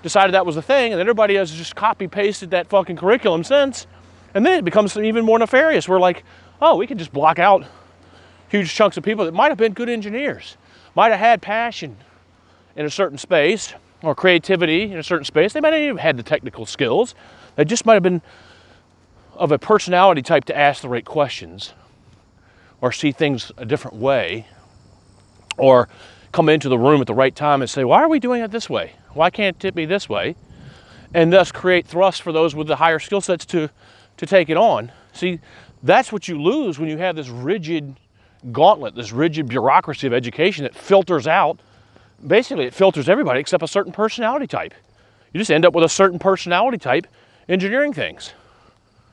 [0.02, 3.86] decided that was the thing, and everybody has just copy pasted that fucking curriculum since.
[4.34, 5.88] And then it becomes even more nefarious.
[5.88, 6.24] We're like,
[6.60, 7.64] oh, we can just block out
[8.48, 10.56] huge chunks of people that might have been good engineers,
[10.94, 11.96] might have had passion
[12.76, 15.52] in a certain space, or creativity in a certain space.
[15.52, 17.14] They might not even have had the technical skills.
[17.56, 18.22] They just might have been
[19.34, 21.74] of a personality type to ask the right questions
[22.80, 24.46] or see things a different way
[25.56, 25.88] or
[26.32, 28.50] come into the room at the right time and say, Why are we doing it
[28.50, 28.92] this way?
[29.14, 30.36] Why can't it be this way?
[31.14, 33.70] And thus create thrust for those with the higher skill sets to,
[34.18, 34.92] to take it on.
[35.12, 35.40] See,
[35.82, 37.96] that's what you lose when you have this rigid
[38.52, 41.60] gauntlet, this rigid bureaucracy of education that filters out
[42.26, 44.74] basically it filters everybody except a certain personality type.
[45.32, 47.06] You just end up with a certain personality type
[47.48, 48.32] engineering things.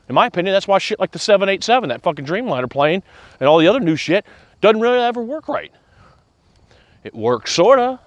[0.08, 3.02] In my opinion, that's why shit like the 787, that fucking Dreamliner plane,
[3.40, 4.26] and all the other new shit
[4.62, 5.72] doesn't really ever work right.
[7.04, 8.00] It works sorta,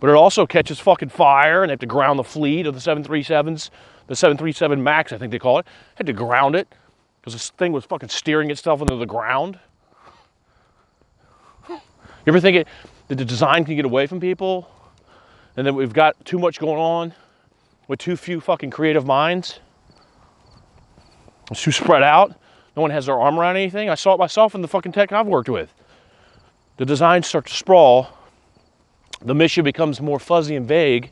[0.00, 2.80] but it also catches fucking fire and they have to ground the fleet of the
[2.80, 3.70] 737s,
[4.06, 5.66] the 737 MAX, I think they call it.
[5.94, 6.68] Had to ground it
[7.20, 9.58] because this thing was fucking steering itself into the ground.
[11.68, 11.78] You
[12.30, 12.68] ever think it,
[13.08, 14.70] that the design can get away from people,
[15.56, 17.14] and that we've got too much going on
[17.86, 19.60] with too few fucking creative minds.
[21.50, 22.34] It's too spread out.
[22.76, 23.90] No one has their arm around anything.
[23.90, 25.72] I saw it myself in the fucking tech I've worked with.
[26.76, 28.08] The designs start to sprawl.
[29.20, 31.10] The mission becomes more fuzzy and vague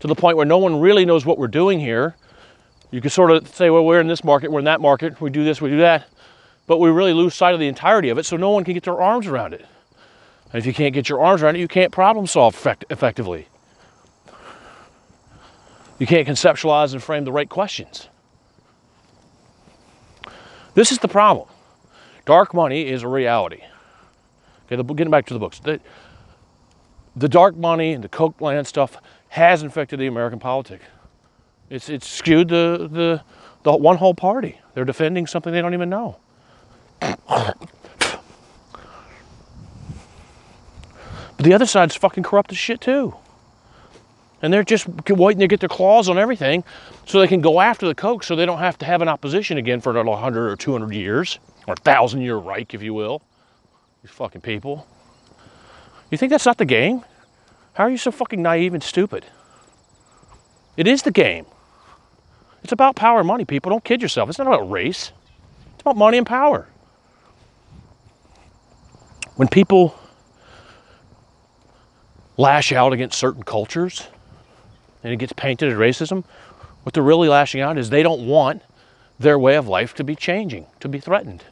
[0.00, 2.16] to the point where no one really knows what we're doing here.
[2.90, 5.30] You can sort of say, well, we're in this market, we're in that market, we
[5.30, 6.06] do this, we do that.
[6.66, 8.82] But we really lose sight of the entirety of it, so no one can get
[8.82, 9.64] their arms around it.
[10.52, 13.48] And if you can't get your arms around it, you can't problem solve effect- effectively.
[15.98, 18.08] You can't conceptualize and frame the right questions.
[20.74, 21.48] This is the problem.
[22.24, 23.62] Dark money is a reality.
[24.66, 25.58] Okay, the, getting back to the books.
[25.58, 25.80] The,
[27.16, 28.96] the dark money and the Koch land stuff
[29.28, 30.80] has infected the American politic.
[31.68, 33.22] It's, it's skewed the, the,
[33.64, 34.60] the one whole party.
[34.74, 36.18] They're defending something they don't even know.
[41.38, 43.14] But the other side's fucking corrupt as shit too.
[44.42, 46.64] And they're just waiting to get their claws on everything
[47.06, 49.56] so they can go after the Koch so they don't have to have an opposition
[49.56, 53.22] again for another 100 or 200 years, or 1,000 year Reich, if you will.
[54.02, 54.86] These fucking people.
[56.10, 57.04] You think that's not the game?
[57.74, 59.24] How are you so fucking naive and stupid?
[60.76, 61.46] It is the game.
[62.64, 63.70] It's about power and money, people.
[63.70, 64.28] Don't kid yourself.
[64.28, 65.12] It's not about race,
[65.74, 66.66] it's about money and power.
[69.36, 69.94] When people
[72.38, 74.08] lash out against certain cultures
[75.04, 76.24] and it gets painted as racism,
[76.82, 78.62] what they're really lashing out is they don't want
[79.18, 81.44] their way of life to be changing, to be threatened.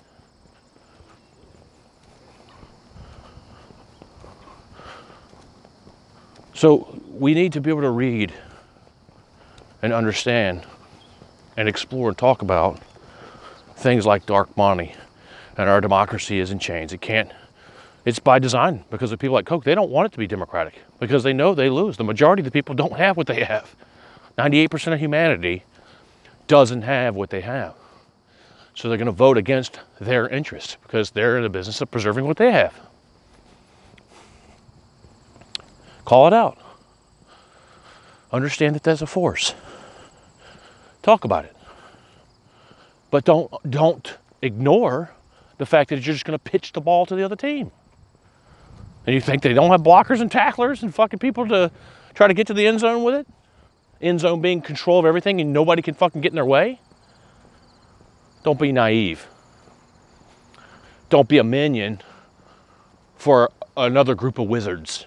[6.54, 8.32] So we need to be able to read
[9.82, 10.64] and understand
[11.56, 12.80] and explore and talk about
[13.76, 14.94] things like dark money
[15.58, 16.92] and our democracy is in chains.
[16.92, 17.30] It can't,
[18.06, 19.64] it's by design because of people like Koch.
[19.64, 21.96] They don't want it to be democratic because they know they lose.
[21.96, 23.74] The majority of the people don't have what they have.
[24.38, 25.64] 98% of humanity
[26.46, 27.74] doesn't have what they have.
[28.74, 32.26] So they're going to vote against their interests because they're in the business of preserving
[32.26, 32.78] what they have.
[36.04, 36.58] Call it out.
[38.30, 39.54] Understand that there's a force.
[41.02, 41.56] Talk about it.
[43.10, 45.10] But don't don't ignore
[45.58, 47.72] the fact that you're just going to pitch the ball to the other team.
[49.06, 51.70] And you think they don't have blockers and tacklers and fucking people to
[52.14, 53.26] try to get to the end zone with it?
[54.00, 56.80] End zone being control of everything and nobody can fucking get in their way?
[58.42, 59.26] Don't be naive.
[61.08, 62.00] Don't be a minion
[63.16, 65.06] for another group of wizards.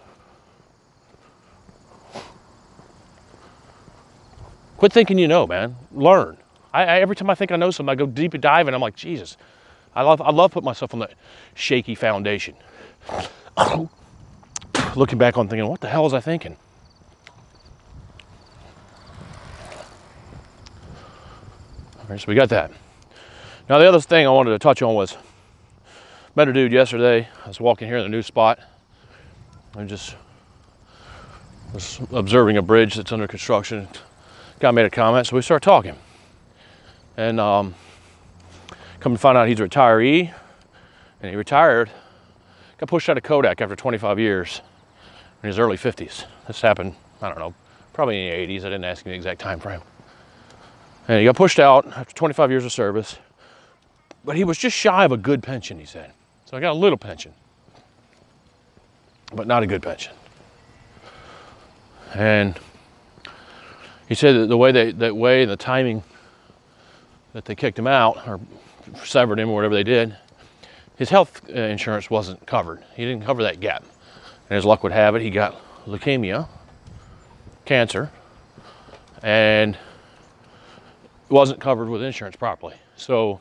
[4.78, 5.76] Quit thinking you know, man.
[5.92, 6.38] Learn.
[6.74, 8.82] I, I, every time I think I know something, I go deep dive, and I'm
[8.82, 9.36] like, Jesus,
[9.94, 11.14] I love, I love putting myself on that
[11.54, 12.56] shaky foundation.
[14.96, 16.58] Looking back on thinking, what the hell was I thinking?
[21.98, 22.72] All right, so we got that.
[23.70, 25.16] Now the other thing I wanted to touch on was
[26.36, 27.28] met a dude yesterday.
[27.46, 28.60] I was walking here in a new spot.
[29.76, 30.16] I just
[31.74, 33.88] was observing a bridge that's under construction
[34.60, 35.96] guy made a comment, so we started talking.
[37.16, 37.76] And um,
[39.00, 40.34] come to find out he's a retiree,
[41.22, 41.90] and he retired,
[42.80, 44.62] got pushed out of Kodak after 25 years
[45.44, 46.26] in his early 50s.
[46.48, 47.54] This happened, I don't know,
[47.94, 48.62] probably in the 80s.
[48.62, 49.82] I didn't ask him the exact time frame.
[51.08, 53.18] And he got pushed out after 25 years of service,
[54.24, 56.14] but he was just shy of a good pension, he said.
[56.46, 57.34] So I got a little pension,
[59.34, 60.14] but not a good pension.
[62.14, 62.58] And
[64.08, 66.04] he said that the way they, that way, the timing
[67.34, 68.40] that they kicked him out or
[69.04, 70.16] severed him or whatever they did,
[71.00, 72.84] his health uh, insurance wasn't covered.
[72.94, 73.86] He didn't cover that gap.
[74.50, 76.50] And as luck would have it, he got leukemia,
[77.64, 78.12] cancer,
[79.24, 79.78] and
[81.30, 82.76] wasn't covered with insurance properly.
[82.98, 83.40] So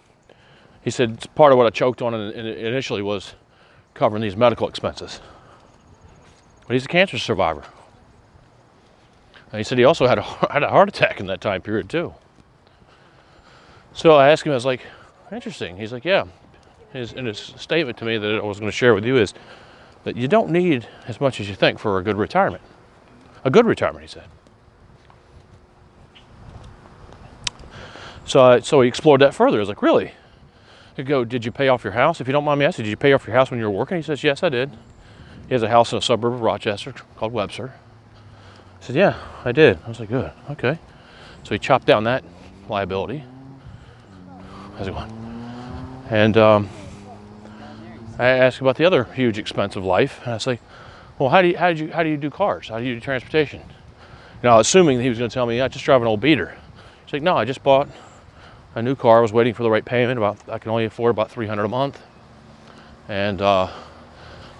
[0.82, 3.34] he said part of what I choked on initially was
[3.92, 5.20] covering these medical expenses.
[6.68, 7.64] But he's a cancer survivor.
[9.50, 11.90] And he said he also had a, had a heart attack in that time period
[11.90, 12.14] too.
[13.94, 14.82] So I asked him, I was like,
[15.32, 15.76] interesting.
[15.76, 16.26] He's like, yeah.
[16.92, 19.34] His, and his statement to me that I was going to share with you is
[20.04, 22.62] that you don't need as much as you think for a good retirement.
[23.44, 24.24] A good retirement, he said.
[28.24, 29.58] So, I, so he explored that further.
[29.58, 30.12] I was like, really?
[30.96, 32.20] He'd go, did you pay off your house?
[32.20, 33.70] If you don't mind me asking, did you pay off your house when you were
[33.70, 33.96] working?
[33.96, 34.70] He says, yes, I did.
[35.48, 37.72] He has a house in a suburb of Rochester called Webster.
[38.80, 39.78] I said, Yeah, I did.
[39.84, 40.78] I was like, Good, okay.
[41.42, 42.22] So he chopped down that
[42.68, 43.24] liability.
[44.76, 45.10] How's it going?
[46.10, 46.68] And um,
[48.18, 50.60] I asked about the other huge expense of life, and I like,
[51.18, 52.68] Well, how do you how do you how do you do cars?
[52.68, 53.62] How do you do transportation?
[54.42, 56.56] Know, assuming he was going to tell me, I just drive an old beater.
[57.04, 57.88] He's like, No, I just bought
[58.74, 59.18] a new car.
[59.18, 60.18] I was waiting for the right payment.
[60.18, 62.00] About I can only afford about 300 a month,
[63.08, 63.72] and uh,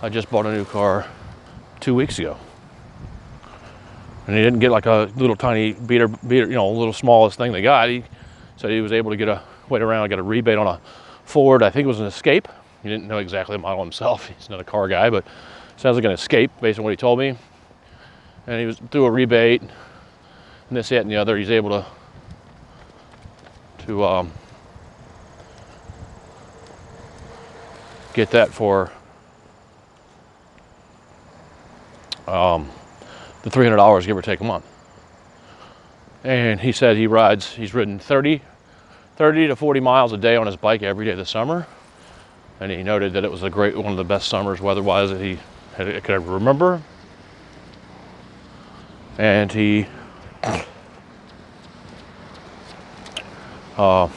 [0.03, 1.07] I just bought a new car
[1.81, 2.39] two weeks ago
[4.29, 7.51] and he didn't get like a little tiny beater, beater, you know, little smallest thing
[7.51, 7.89] they got.
[7.89, 8.05] He
[8.57, 10.81] said he was able to get a wait around, I got a rebate on a
[11.25, 11.63] Ford.
[11.63, 12.47] I think it was an Escape.
[12.83, 14.29] He didn't know exactly the model himself.
[14.39, 15.25] He's not a car guy, but
[15.77, 17.37] sounds like an Escape based on what he told me.
[18.47, 19.71] And he was through a rebate, and
[20.71, 21.37] this, that, and the other.
[21.37, 21.87] He's able to
[23.87, 24.33] to um,
[28.13, 28.93] get that for
[32.27, 32.69] um,
[33.43, 34.67] the $300 give or take a month.
[36.25, 38.43] And he said he rides, he's ridden 30,
[39.17, 41.67] 30 to 40 miles a day on his bike every day this summer.
[42.61, 45.21] And he noted that it was a great, one of the best summers weather-wise that
[45.21, 45.39] he
[45.77, 46.83] had, could ever remember.
[49.17, 49.87] And he
[53.77, 54.09] uh,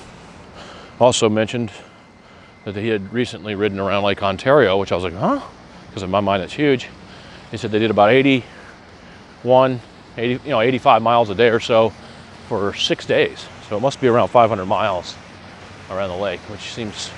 [0.99, 1.71] also mentioned
[2.65, 5.41] that he had recently ridden around Lake Ontario, which I was like, huh?
[5.87, 6.87] Because in my mind, that's huge.
[7.51, 8.43] He said they did about 80
[9.43, 11.91] 80, you know, 85 miles a day or so
[12.47, 13.45] for six days.
[13.69, 15.15] So it must be around 500 miles
[15.89, 17.09] around the lake, which seems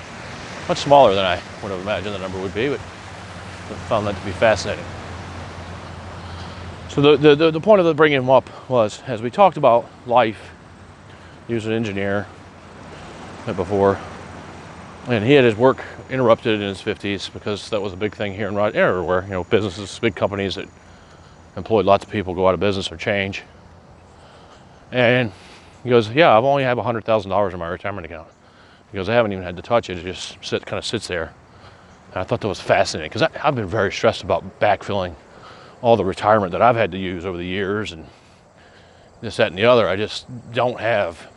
[0.68, 4.16] much smaller than I would have imagined the number would be, but I found that
[4.16, 4.86] to be fascinating.
[6.90, 9.90] So the, the, the point of the bringing him up was, as we talked about
[10.06, 10.52] life,
[11.48, 12.28] he was an engineer,
[13.48, 14.00] uh, before,
[15.08, 18.34] and he had his work interrupted in his 50s because that was a big thing
[18.34, 19.24] here in Rod everywhere.
[19.24, 20.70] You know, businesses, big companies that
[21.58, 23.44] employed lots of people go out of business or change.
[24.92, 25.32] And
[25.84, 28.28] he goes, "Yeah, I've only have hundred thousand dollars in my retirement account."
[28.94, 31.34] Goes, "I haven't even had to touch it; it just sit, kind of sits there."
[32.14, 35.16] And I thought that was fascinating because I've been very stressed about backfilling
[35.82, 38.06] all the retirement that I've had to use over the years and
[39.22, 39.88] this, that, and the other.
[39.88, 41.28] I just don't have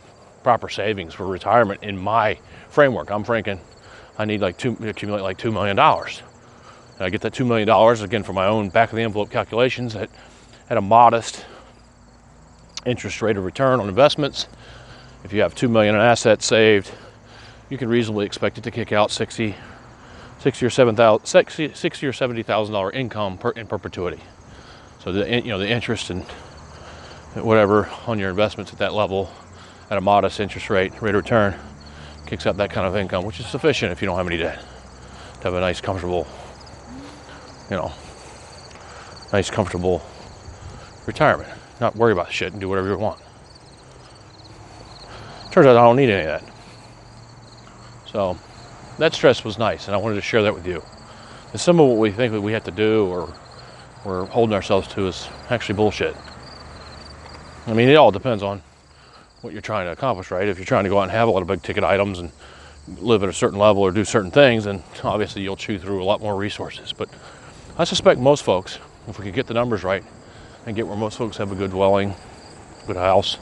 [0.43, 2.39] proper savings for retirement in my
[2.69, 3.09] framework.
[3.09, 3.59] I'm thinking
[4.17, 5.77] I need like two, accumulate like $2 million.
[5.77, 7.69] And I get that $2 million
[8.03, 10.09] again from my own back of the envelope calculations at,
[10.69, 11.45] at a modest
[12.85, 14.47] interest rate of return on investments.
[15.23, 16.91] If you have 2 million in assets saved,
[17.69, 19.55] you can reasonably expect it to kick out 60,
[20.39, 24.21] 60 or 7,000, 60, 60 or 70,000 dollar income per, in perpetuity.
[24.99, 26.23] So the you know the interest and
[27.35, 29.31] whatever on your investments at that level,
[29.89, 31.55] at a modest interest rate rate of return,
[32.25, 34.59] kicks out that kind of income, which is sufficient if you don't have any debt
[35.37, 36.27] to have a nice, comfortable,
[37.69, 37.91] you know,
[39.31, 40.01] nice, comfortable
[41.05, 41.49] retirement.
[41.79, 43.19] Not worry about shit and do whatever you want.
[45.51, 46.56] Turns out I don't need any of that.
[48.11, 48.37] So
[48.97, 50.83] that stress was nice, and I wanted to share that with you.
[51.51, 53.33] And some of what we think that we have to do or
[54.05, 56.15] we're holding ourselves to is actually bullshit.
[57.67, 58.61] I mean, it all depends on
[59.41, 60.47] what you're trying to accomplish, right?
[60.47, 62.31] If you're trying to go out and have a lot of big ticket items and
[62.99, 66.05] live at a certain level or do certain things, then obviously you'll chew through a
[66.05, 66.93] lot more resources.
[66.93, 67.09] But
[67.77, 70.03] I suspect most folks, if we could get the numbers right
[70.65, 72.15] and get where most folks have a good dwelling,
[72.87, 73.37] good house,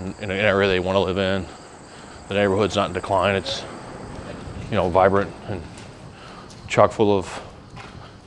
[0.00, 1.46] in, in an area they want to live in,
[2.28, 3.34] the neighborhood's not in decline.
[3.34, 3.64] It's
[4.70, 5.62] you know vibrant and
[6.68, 7.42] chock full of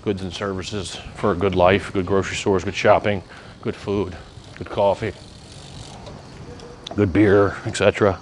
[0.03, 3.23] goods and services for a good life, good grocery stores, good shopping,
[3.61, 4.17] good food,
[4.57, 5.13] good coffee,
[6.95, 8.19] good beer, etc.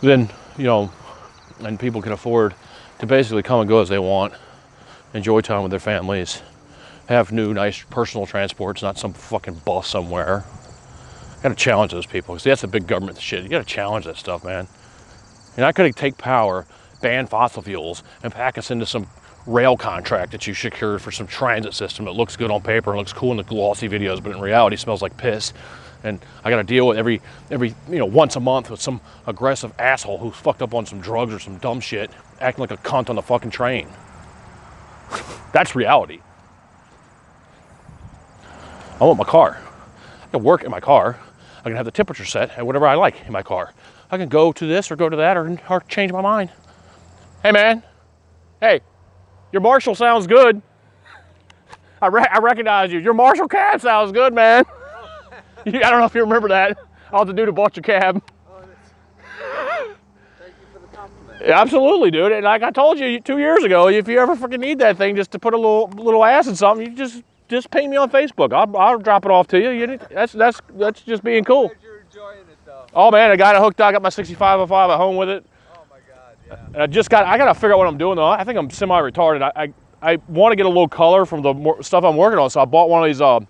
[0.00, 0.92] Then, you know,
[1.60, 2.54] and people can afford
[2.98, 4.34] to basically come and go as they want,
[5.14, 6.42] enjoy time with their families,
[7.08, 10.44] have new, nice personal transports, not some fucking bus somewhere.
[11.42, 13.42] Got to challenge those people because that's a big government shit.
[13.42, 14.66] You got to challenge that stuff, man.
[15.56, 16.66] You're not going to take power
[17.00, 19.06] ban fossil fuels and pack us into some
[19.46, 22.98] rail contract that you secured for some transit system that looks good on paper and
[22.98, 25.52] looks cool in the glossy videos, but in reality smells like piss.
[26.02, 27.20] And I got to deal with every
[27.50, 31.00] every you know once a month with some aggressive asshole who's fucked up on some
[31.00, 32.10] drugs or some dumb shit,
[32.40, 33.88] acting like a cunt on the fucking train.
[35.52, 36.20] That's reality.
[39.00, 39.60] I want my car.
[40.22, 41.18] I can work in my car.
[41.66, 43.74] I can have the temperature set at whatever I like in my car.
[44.08, 46.52] I can go to this or go to that or, or change my mind.
[47.42, 47.82] Hey, man.
[48.60, 48.82] Hey,
[49.50, 50.62] your Marshall sounds good.
[52.00, 53.00] I, re- I recognize you.
[53.00, 54.64] Your Marshall cab sounds good, man.
[55.66, 56.78] I don't know if you remember that.
[57.12, 58.22] All the dude who bought your cab.
[58.48, 58.62] Oh,
[60.38, 61.42] Thank you for the compliment.
[61.42, 62.30] Absolutely, dude.
[62.30, 65.16] And like I told you two years ago, if you ever freaking need that thing
[65.16, 68.10] just to put a little little ass in something, you just just ping me on
[68.10, 68.52] Facebook.
[68.52, 69.70] I'll, I'll drop it off to you.
[69.70, 69.98] you.
[70.10, 71.70] That's that's that's just being cool.
[71.82, 72.86] You're enjoying it though.
[72.94, 73.80] Oh man, I got it hooked.
[73.80, 73.88] up.
[73.88, 75.46] I got my 6505 at home with it.
[75.74, 76.66] Oh my God, yeah.
[76.74, 78.26] And I just got, I got to figure out what I'm doing though.
[78.26, 79.42] I think I'm semi retarded.
[79.42, 82.50] I, I, I want to get a little color from the stuff I'm working on.
[82.50, 83.40] So I bought one of these uh,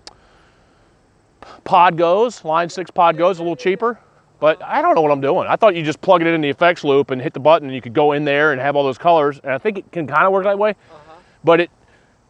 [1.63, 3.99] Pod Goes, Line 6 Pod Goes, a little cheaper.
[4.39, 5.47] But I don't know what I'm doing.
[5.47, 7.75] I thought you just plug it in the effects loop and hit the button and
[7.75, 9.39] you could go in there and have all those colors.
[9.43, 10.71] And I think it can kind of work that way.
[10.71, 11.13] Uh-huh.
[11.43, 11.71] But it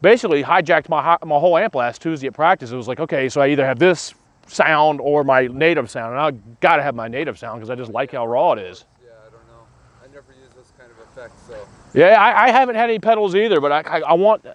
[0.02, 2.72] basically hijacked my, my whole amp last Tuesday at practice.
[2.72, 4.14] It was like, okay, so I either have this
[4.48, 6.14] sound or my native sound.
[6.14, 6.32] And I
[6.62, 8.86] got to have my native sound because I just like how raw it is.
[9.04, 9.64] Yeah, I don't know.
[10.04, 11.68] I never use this kind of effect, so.
[11.94, 14.46] Yeah, I, I haven't had any pedals either, but I, I, I want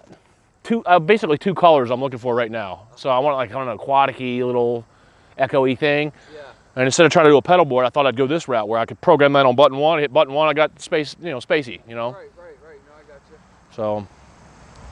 [0.63, 2.87] two, uh, basically two colors I'm looking for right now.
[2.95, 4.85] So I want like kind of aquatic little
[5.37, 6.11] echoey thing.
[6.33, 6.41] Yeah.
[6.75, 8.67] And instead of trying to do a pedal board, I thought I'd go this route
[8.67, 11.29] where I could program that on button one, hit button one, I got space, you
[11.29, 12.13] know, spacey, you know.
[12.13, 12.79] Right, right, right.
[12.87, 13.37] No, I got you.
[13.75, 14.07] So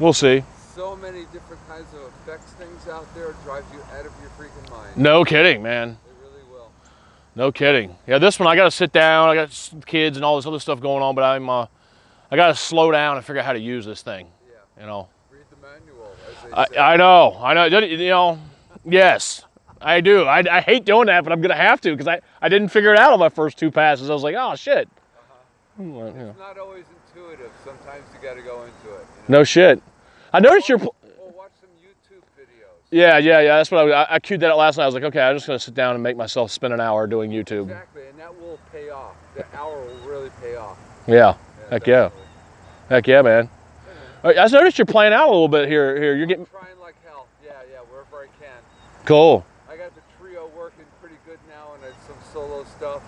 [0.02, 0.44] we'll see.
[0.76, 4.70] So many different kinds of effects things out there drive you out of your freaking
[4.72, 4.98] mind.
[4.98, 5.98] No kidding, man.
[6.06, 6.72] They really will.
[7.36, 7.96] No kidding.
[8.08, 9.30] Yeah, this one I got to sit down.
[9.30, 11.68] I got kids and all this other stuff going on, but I'm uh,
[12.32, 14.28] I got to slow down and figure out how to use this thing.
[14.48, 14.82] Yeah.
[14.82, 15.10] You know.
[15.30, 16.12] Read the manual,
[16.48, 16.78] as I, say.
[16.80, 17.66] I know, I know.
[17.66, 18.40] You know,
[18.86, 19.44] yes,
[19.82, 20.24] I do.
[20.24, 22.94] I, I hate doing that, but I'm gonna have to because I, I didn't figure
[22.94, 24.10] it out on my first two passes.
[24.10, 24.90] I was like, oh shit.
[25.76, 26.30] Hmm, well, yeah.
[26.30, 27.52] It's not always intuitive.
[27.64, 29.06] Sometimes you got to go into it.
[29.28, 29.40] You know?
[29.40, 29.82] No shit.
[30.34, 30.80] I noticed your.
[30.80, 32.80] pl- Or watch some YouTube videos.
[32.92, 33.58] Yeah, yeah, yeah.
[33.58, 34.84] That's what I, I, I queued that out last night.
[34.84, 37.08] I was like, okay, I'm just gonna sit down and make myself spend an hour
[37.08, 37.64] doing YouTube.
[37.64, 39.16] Exactly, and that will pay off.
[39.36, 40.78] The hour will really pay off.
[41.08, 41.36] Yeah,
[41.70, 42.10] Heck yeah.
[42.90, 43.50] heck yeah, man.
[44.24, 45.98] Right, I noticed you're playing out a little bit here.
[46.00, 47.26] Here, you're getting I'm trying like hell.
[47.44, 48.62] Yeah, yeah, wherever I can.
[49.06, 49.46] cool.
[49.68, 53.02] I got the trio working pretty good now, and and some solo stuff,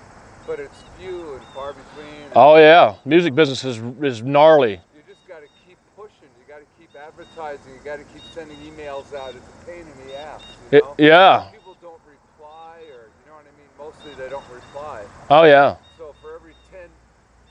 [0.47, 2.31] but it's few and far between.
[2.35, 4.71] Oh yeah, music business is is gnarly.
[4.95, 6.29] You just got to keep pushing.
[6.39, 6.89] You got to keep
[7.27, 7.73] advertising.
[7.73, 9.35] You got to keep sending emails out.
[9.35, 10.41] It's a pain in the ass.
[10.71, 11.47] You It- yeah.
[11.51, 13.69] People don't reply, or you know what I mean.
[13.77, 15.03] Mostly they don't reply.
[15.29, 15.75] Oh yeah.
[15.97, 16.89] So for every ten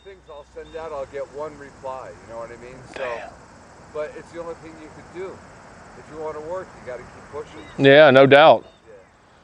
[0.05, 2.11] things I'll send out, I'll get one reply.
[2.11, 2.77] You know what I mean?
[2.97, 3.19] So,
[3.95, 5.37] but it's the only thing you could do.
[5.99, 7.61] If you want to work, you got to keep pushing.
[7.85, 8.65] Yeah, no doubt.
[8.89, 8.95] Yeah.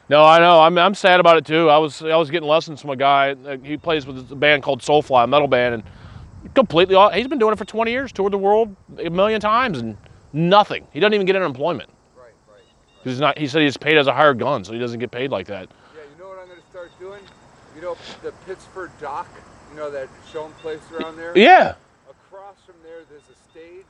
[0.09, 0.61] No, I know.
[0.61, 1.69] I'm, I'm sad about it too.
[1.69, 3.35] I was I was getting lessons from a guy.
[3.63, 6.95] He plays with a band called Soulfly, a metal band, and completely.
[6.95, 9.97] aw- He's been doing it for 20 years, toured the world a million times, and
[10.33, 10.87] nothing.
[10.93, 11.91] He doesn't even get unemployment.
[12.17, 12.63] Right, right.
[13.05, 13.39] He's not.
[13.39, 15.69] He said he's paid as a hired gun, so he doesn't get paid like that.
[15.95, 17.23] Yeah, you know what I'm going to start doing?
[17.75, 19.29] You know the Pittsford Dock.
[19.71, 21.37] You know that Schoen Place around there.
[21.37, 21.75] Yeah.
[22.09, 23.85] Across from there, there's a stage.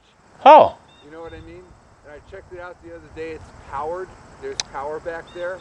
[0.45, 0.77] Oh.
[1.05, 1.63] You know what I mean?
[2.05, 3.33] And I checked it out the other day.
[3.33, 4.09] It's powered.
[4.43, 5.59] There's power back there.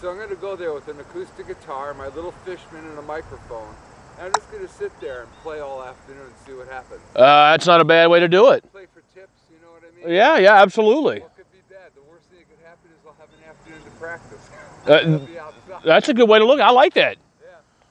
[0.00, 3.02] So I'm going to go there with an acoustic guitar, my little Fishman, and a
[3.02, 3.74] microphone.
[4.18, 7.00] And I'm just going to sit there and play all afternoon and see what happens.
[7.14, 8.70] Uh, that's not a bad way to do it.
[8.72, 9.95] Play for tips, you know what I mean?
[10.06, 10.38] Yeah.
[10.38, 10.62] Yeah.
[10.62, 11.20] Absolutely.
[11.20, 11.90] What could be bad?
[11.94, 14.50] The worst thing that could happen is I'll have an afternoon to practice.
[14.86, 15.82] Uh.
[15.84, 16.60] That's a good way to look.
[16.60, 17.16] I like that.
[17.40, 17.48] Yeah,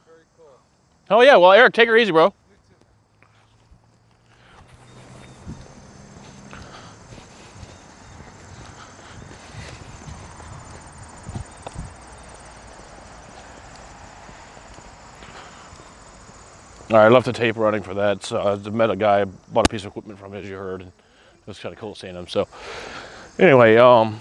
[0.07, 0.47] very cool.
[1.09, 1.38] Oh yeah.
[1.38, 2.34] Well, Eric, take her easy, bro.
[16.91, 18.24] All right, I left the tape running for that.
[18.24, 20.82] So I met a guy, bought a piece of equipment from him, as you heard,
[20.84, 20.91] and
[21.45, 22.27] it was kind of cool seeing him.
[22.27, 22.47] So
[23.37, 24.19] anyway, um,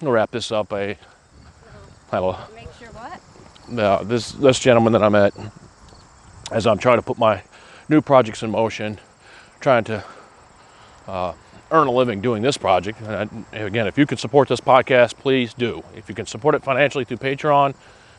[0.00, 0.72] I'm gonna wrap this up.
[0.72, 0.96] I
[2.10, 3.78] have a Make sure what?
[3.78, 5.34] uh, this this gentleman that I met
[6.50, 7.42] as I'm trying to put my
[7.90, 8.98] new projects in motion,
[9.60, 10.02] trying to
[11.06, 11.34] uh,
[11.70, 13.00] earn a living doing this project.
[13.02, 15.84] And I, again, if you can support this podcast, please do.
[15.94, 17.74] If you can support it financially through Patreon,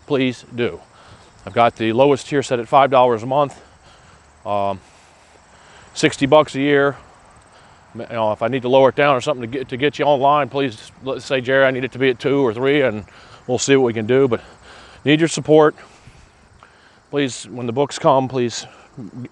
[0.06, 0.80] please do.
[1.46, 3.60] I've got the lowest tier set at five dollars a month,
[4.46, 4.80] um,
[5.96, 6.98] sixty bucks a year.
[7.94, 10.00] You know, if I need to lower it down or something to get to get
[10.00, 12.82] you online, please let's say Jerry, I need it to be at two or three,
[12.82, 13.06] and
[13.48, 14.28] we'll see what we can do.
[14.28, 14.42] But
[15.04, 15.76] need your support.
[17.10, 18.66] Please, when the books come, please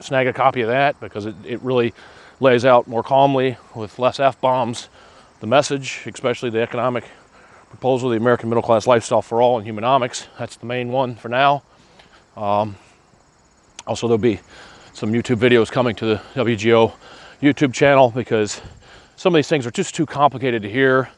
[0.01, 1.93] snag a copy of that because it, it really
[2.41, 4.89] lays out more calmly with less F bombs
[5.39, 7.05] the message, especially the economic
[7.70, 10.28] proposal, the American middle class lifestyle for all and humanomics.
[10.38, 11.64] That's the main one for now.
[12.36, 12.76] Um,
[13.88, 14.39] also, there'll be
[14.93, 16.93] some YouTube videos coming to the WGO
[17.41, 18.61] YouTube channel because
[19.15, 21.09] some of these things are just too complicated to hear.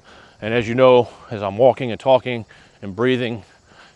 [0.41, 2.45] And as you know, as I'm walking and talking
[2.81, 3.43] and breathing,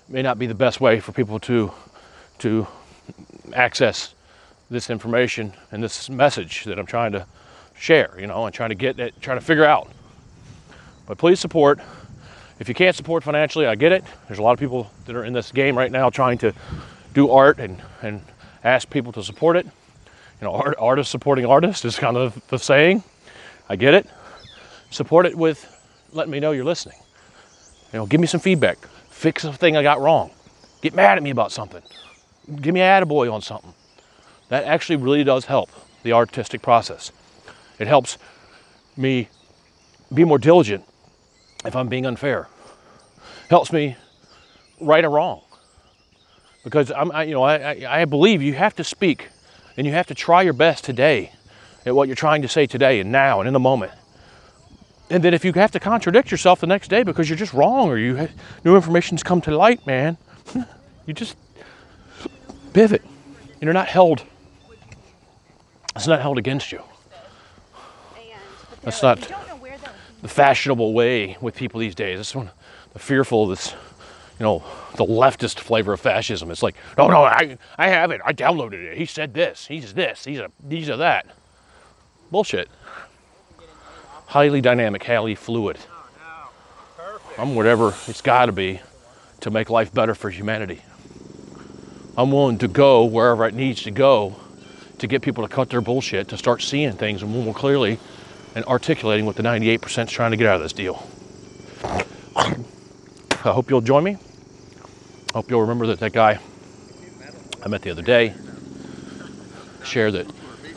[0.07, 1.71] may not be the best way for people to
[2.39, 2.67] to
[3.53, 4.13] access
[4.69, 7.25] this information and this message that I'm trying to
[7.77, 9.89] share, you know, and trying to get it, trying to figure out.
[11.05, 11.79] But please support.
[12.59, 14.03] If you can't support financially, I get it.
[14.27, 16.53] There's a lot of people that are in this game right now trying to
[17.13, 18.21] do art and, and
[18.63, 19.67] ask people to support it.
[20.41, 23.03] You know, art, artists supporting artist is kind of the saying.
[23.69, 24.07] I get it.
[24.89, 25.71] Support it with
[26.11, 26.97] letting me know you're listening.
[27.93, 28.77] You know, give me some feedback.
[29.09, 30.31] Fix the thing I got wrong.
[30.81, 31.81] Get mad at me about something.
[32.61, 33.73] Give me a attaboy on something.
[34.49, 35.69] That actually really does help
[36.03, 37.11] the artistic process.
[37.79, 38.17] It helps
[38.95, 39.29] me
[40.13, 40.83] be more diligent
[41.65, 42.47] if I'm being unfair.
[43.49, 43.95] Helps me
[44.79, 45.41] right or wrong.
[46.63, 49.29] Because I'm, I, you know, I, I, I believe you have to speak
[49.77, 51.31] and you have to try your best today
[51.85, 53.91] at what you're trying to say today and now and in the moment.
[55.09, 57.89] And then if you have to contradict yourself the next day because you're just wrong
[57.89, 58.27] or you
[58.63, 60.17] new information's come to light, man,
[61.05, 61.37] you just
[62.73, 63.03] pivot.
[63.03, 64.23] And you're not held.
[65.95, 66.81] It's not held against you.
[68.17, 68.27] And
[68.81, 69.91] That's not- You don't know where they'll
[70.23, 72.19] The fashionable way with people these days.
[72.19, 72.49] It's one
[72.93, 73.73] the fearful this
[74.39, 74.63] you know
[74.97, 76.51] the leftist flavor of fascism.
[76.51, 78.21] It's like no no I I have it.
[78.25, 78.97] I downloaded it.
[78.97, 79.67] He said this.
[79.67, 80.25] He's this.
[80.25, 81.27] He's a he's a that.
[82.31, 82.69] Bullshit.
[84.27, 85.77] Highly dynamic, highly fluid.
[87.37, 88.81] I'm whatever it's got to be
[89.41, 90.81] to make life better for humanity.
[92.17, 94.35] I'm willing to go wherever it needs to go
[94.99, 97.99] to get people to cut their bullshit, to start seeing things more clearly
[98.55, 101.05] and articulating what the 98% is trying to get out of this deal.
[103.45, 104.17] I hope you'll join me.
[105.29, 106.39] I hope you'll remember that that guy
[107.63, 108.33] I met the other day
[109.83, 110.27] shared that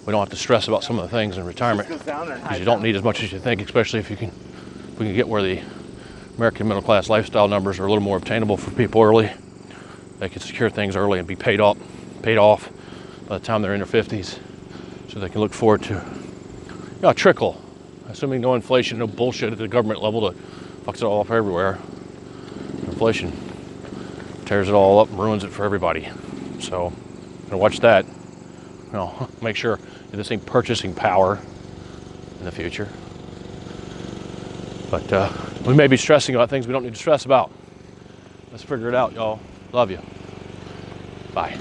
[0.05, 2.83] we don't have to stress about some of the things in retirement because you don't
[2.83, 5.43] need as much as you think, especially if you can if we can get where
[5.43, 5.63] the
[6.37, 9.31] American middle class lifestyle numbers are a little more obtainable for people early.
[10.19, 11.79] They can secure things early and be paid off,
[12.23, 12.69] paid off
[13.29, 14.39] by the time they're in their 50s,
[15.09, 17.63] so they can look forward to you know, a trickle,
[18.09, 20.37] assuming no inflation, no bullshit at the government level that
[20.85, 21.79] fucks it all up everywhere.
[22.99, 23.33] Inflation
[24.45, 26.09] tears it all up and ruins it for everybody.
[26.59, 26.93] So,
[27.45, 28.05] gonna watch that.
[28.05, 28.13] You
[28.93, 29.79] know, make sure
[30.11, 31.39] this ain't purchasing power
[32.41, 32.89] in the future.
[34.91, 35.33] But uh,
[35.65, 37.53] we may be stressing about things we don't need to stress about.
[38.51, 39.39] Let's figure it out, y'all.
[39.71, 40.01] Love you.
[41.33, 41.57] Bye.